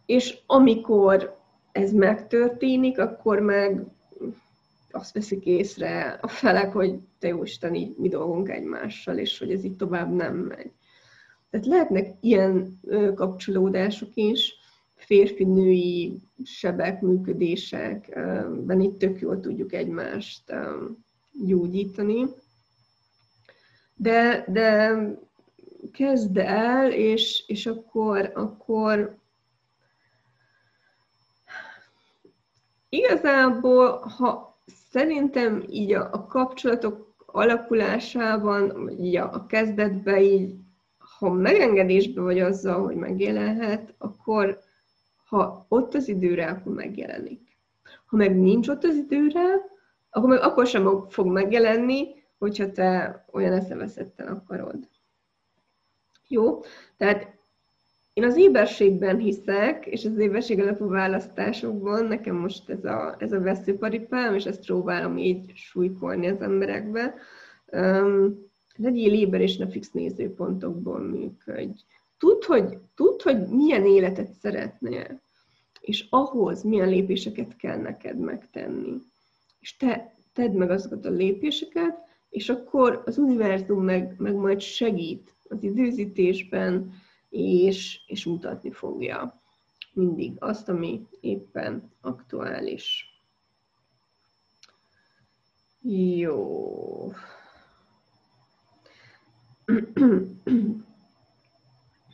[0.08, 1.38] és amikor
[1.72, 3.84] ez megtörténik, akkor meg
[4.90, 9.64] azt veszik észre a felek, hogy te jó Isteni, mi dolgunk egymással, és hogy ez
[9.64, 10.72] így tovább nem megy.
[11.50, 12.80] Tehát lehetnek ilyen
[13.14, 14.54] kapcsolódások is,
[14.94, 18.18] férfi-női sebek, működések,
[18.64, 20.52] ben itt tök jól tudjuk egymást
[21.46, 22.26] gyógyítani.
[23.94, 24.96] De, de
[25.92, 29.18] kezd el, és, és akkor, akkor
[32.88, 34.58] igazából, ha
[34.90, 40.54] szerintem így a, a kapcsolatok alakulásában, vagy így a, a kezdetben így
[41.18, 44.58] ha megengedésbe vagy azzal, hogy megjelenhet, akkor
[45.28, 47.56] ha ott az időre, akkor megjelenik.
[48.06, 49.42] Ha meg nincs ott az időre,
[50.10, 52.06] akkor meg akkor sem fog megjelenni,
[52.38, 54.88] hogyha te olyan eszeveszetten akarod.
[56.28, 56.60] Jó?
[56.96, 57.37] Tehát
[58.18, 63.40] én az éberségben hiszek, és az éberség alapú választásokban nekem most ez a, ez a
[63.40, 67.14] veszőparipám, és ezt próbálom így súlykolni az emberekbe.
[67.72, 68.46] Um,
[68.76, 71.80] legyél éber, és ne fix nézőpontokból működj.
[72.18, 75.20] Tudd, hogy, tudd, hogy milyen életet szeretnél,
[75.80, 78.96] és ahhoz milyen lépéseket kell neked megtenni.
[79.60, 81.98] És te tedd meg azokat a lépéseket,
[82.30, 86.92] és akkor az univerzum meg, meg majd segít az időzítésben,
[87.30, 89.34] és, és mutatni fogja
[89.92, 93.06] mindig azt, ami éppen aktuális.
[95.82, 97.12] Jó.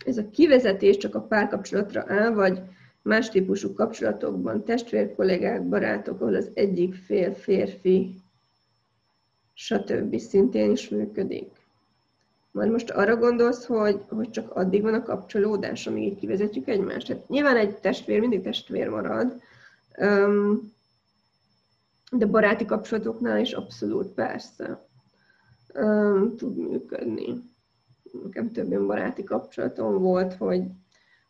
[0.04, 2.62] Ez a kivezetés csak a párkapcsolatra áll, vagy
[3.02, 8.14] más típusú kapcsolatokban, testvérkollégák, barátok, ahol az egyik fél férfi,
[9.52, 10.16] stb.
[10.16, 11.63] szintén is működik.
[12.54, 17.08] Majd most arra gondolsz, hogy, hogy csak addig van a kapcsolódás, amíg így kivezetjük egymást.
[17.08, 19.40] Hát nyilván egy testvér mindig testvér marad,
[22.10, 24.86] de baráti kapcsolatoknál is abszolút persze
[26.36, 27.42] tud működni.
[28.22, 30.62] Nekem több ilyen baráti kapcsolatom volt, hogy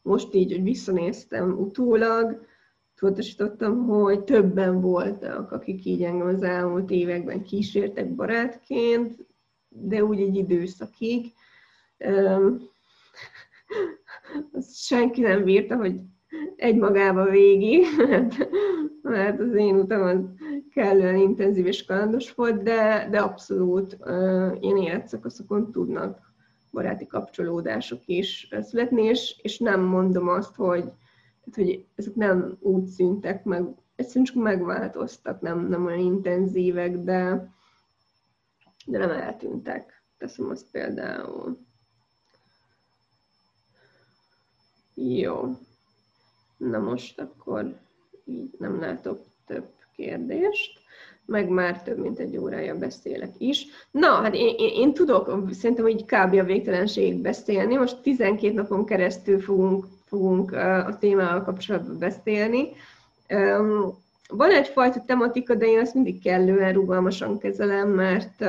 [0.02, 2.46] most így, hogy visszanéztem utólag,
[2.94, 9.26] tudatosítottam, hogy többen voltak, akik így engem az elmúlt években kísértek barátként,
[9.76, 11.32] de úgy egy időszakig.
[14.52, 16.00] Azt senki nem bírta, hogy
[16.56, 18.48] egymagába végig, mert,
[19.02, 20.34] mert az én utam
[20.74, 23.96] kellően intenzív és kalandos volt, de, de abszolút
[24.60, 26.32] ilyen életszakaszokon tudnak
[26.72, 30.84] baráti kapcsolódások is születni, és, és nem mondom azt, hogy,
[31.54, 33.64] hogy ezek nem úgy szüntek meg,
[33.96, 37.52] egyszerűen csak megváltoztak, nem, nem olyan intenzívek, de,
[38.86, 40.02] de nem eltűntek.
[40.18, 41.58] Teszem azt például.
[44.94, 45.48] Jó.
[46.56, 47.78] Na most akkor
[48.24, 50.80] így nem látok több kérdést,
[51.26, 53.66] meg már több mint egy órája beszélek is.
[53.90, 56.34] Na, hát én, én, én tudok szerintem hogy kb.
[56.34, 57.76] a végtelenségig beszélni.
[57.76, 62.68] Most 12 napon keresztül fogunk, fogunk a témával kapcsolatban beszélni.
[64.28, 68.40] Van egyfajta tematika, de én ezt mindig kellően rugalmasan kezelem, mert,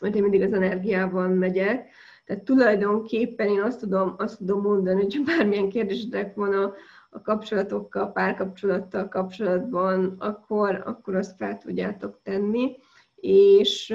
[0.00, 1.88] mert én mindig az energiában megyek.
[2.24, 6.74] Tehát tulajdonképpen én azt tudom, azt tudom mondani, hogy bármilyen kérdésetek van a,
[7.10, 12.76] a kapcsolatokkal, párkapcsolattal kapcsolatban, akkor, akkor azt fel tudjátok tenni,
[13.16, 13.94] és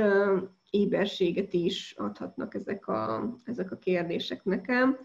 [0.69, 4.97] éberséget is adhatnak ezek a, ezek a kérdések nekem.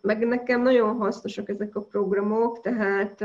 [0.00, 3.24] Meg nekem nagyon hasznosak ezek a programok, tehát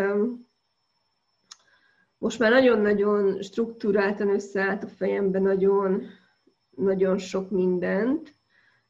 [2.17, 6.03] most már nagyon-nagyon struktúráltan összeállt a fejemben nagyon,
[6.69, 8.35] nagyon sok mindent,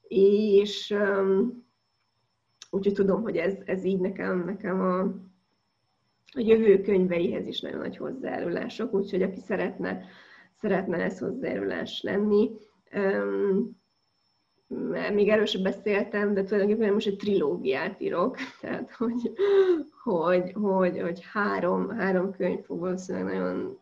[0.07, 0.95] és
[2.69, 4.99] úgyhogy tudom, hogy ez, ez így nekem, nekem a,
[6.33, 10.03] a jövő könyveihez is nagyon nagy hozzájárulások, úgyhogy aki szeretne,
[10.53, 12.51] szeretne ez hozzájárulás lenni,
[12.91, 13.76] mert
[15.13, 19.31] még erről beszéltem, de tulajdonképpen most egy trilógiát írok, tehát hogy,
[20.03, 23.77] hogy, hogy, hogy három, három könyv fog valószínűleg nagyon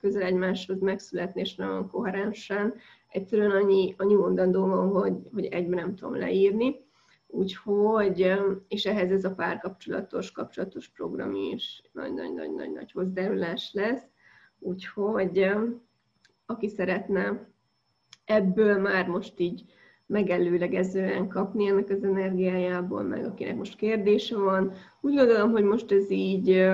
[0.00, 2.74] közel egymáshoz megszületni, és nagyon koherensen.
[3.08, 6.86] Egyszerűen annyi, annyi mondandó van, hogy, hogy egyben nem tudom leírni.
[7.26, 8.32] Úgyhogy,
[8.68, 14.02] és ehhez ez a párkapcsolatos, kapcsolatos program is nagy-nagy-nagy-nagy hozzájárulás lesz.
[14.58, 15.50] Úgyhogy
[16.46, 17.48] aki szeretne
[18.24, 19.64] ebből már most így
[20.08, 24.72] megelőlegezően kapni ennek az energiájából, meg akinek most kérdése van.
[25.00, 26.66] Úgy gondolom, hogy most ez így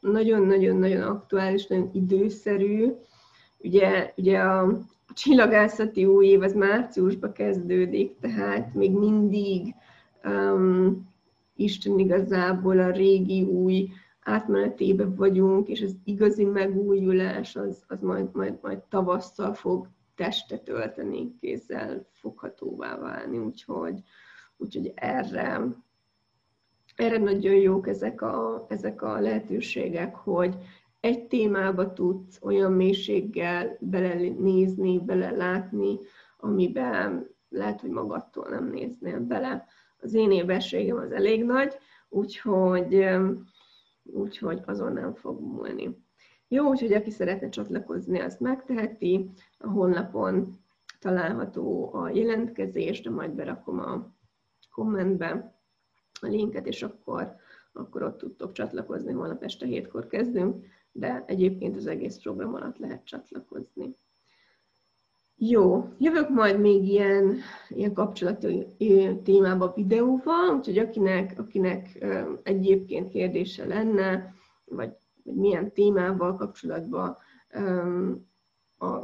[0.00, 2.92] nagyon-nagyon-nagyon aktuális, nagyon időszerű.
[3.58, 4.78] Ugye, ugye a
[5.14, 9.74] csillagászati új év az márciusban kezdődik, tehát még mindig
[10.24, 11.08] um,
[11.56, 13.88] Isten igazából a régi új
[14.22, 21.36] átmenetében vagyunk, és az igazi megújulás az, az majd, majd, majd tavasszal fog testet ölteni,
[21.40, 24.00] kézzel foghatóvá válni, úgyhogy,
[24.56, 25.62] úgyhogy erre,
[26.96, 30.56] erre nagyon jók ezek a, ezek a lehetőségek, hogy
[31.00, 35.98] egy témába tudsz olyan mélységgel belenézni, belelátni,
[36.36, 39.66] amiben lehet, hogy magadtól nem néznél bele.
[40.00, 43.06] Az én éberségem az elég nagy, úgyhogy,
[44.02, 46.05] úgyhogy azon nem fog múlni.
[46.48, 49.30] Jó, úgyhogy aki szeretne csatlakozni, azt megteheti.
[49.58, 50.58] A honlapon
[51.00, 54.14] található a jelentkezés, de majd berakom a
[54.70, 55.58] kommentbe
[56.20, 57.36] a linket, és akkor,
[57.72, 63.04] akkor ott tudtok csatlakozni, holnap este hétkor kezdünk, de egyébként az egész program alatt lehet
[63.04, 63.96] csatlakozni.
[65.38, 67.36] Jó, jövök majd még ilyen,
[67.68, 68.66] ilyen kapcsolati
[69.22, 72.04] témába videóval, úgyhogy akinek, akinek
[72.42, 74.34] egyébként kérdése lenne,
[74.64, 74.96] vagy
[75.26, 77.16] vagy milyen témával kapcsolatban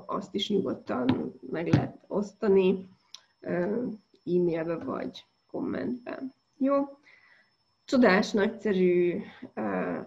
[0.06, 2.88] azt is nyugodtan meg lehet osztani
[4.24, 6.34] e-mailbe vagy kommentben.
[6.58, 6.98] Jó?
[7.84, 9.20] Csodás, nagyszerű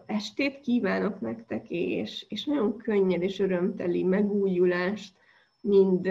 [0.05, 5.15] estét kívánok nektek, és, és nagyon könnyed és örömteli megújulást,
[5.59, 6.09] mind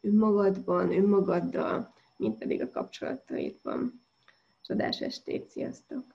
[0.00, 4.00] önmagadban, önmagaddal, mind pedig a kapcsolataidban.
[4.62, 6.13] Csodás estét, sziasztok!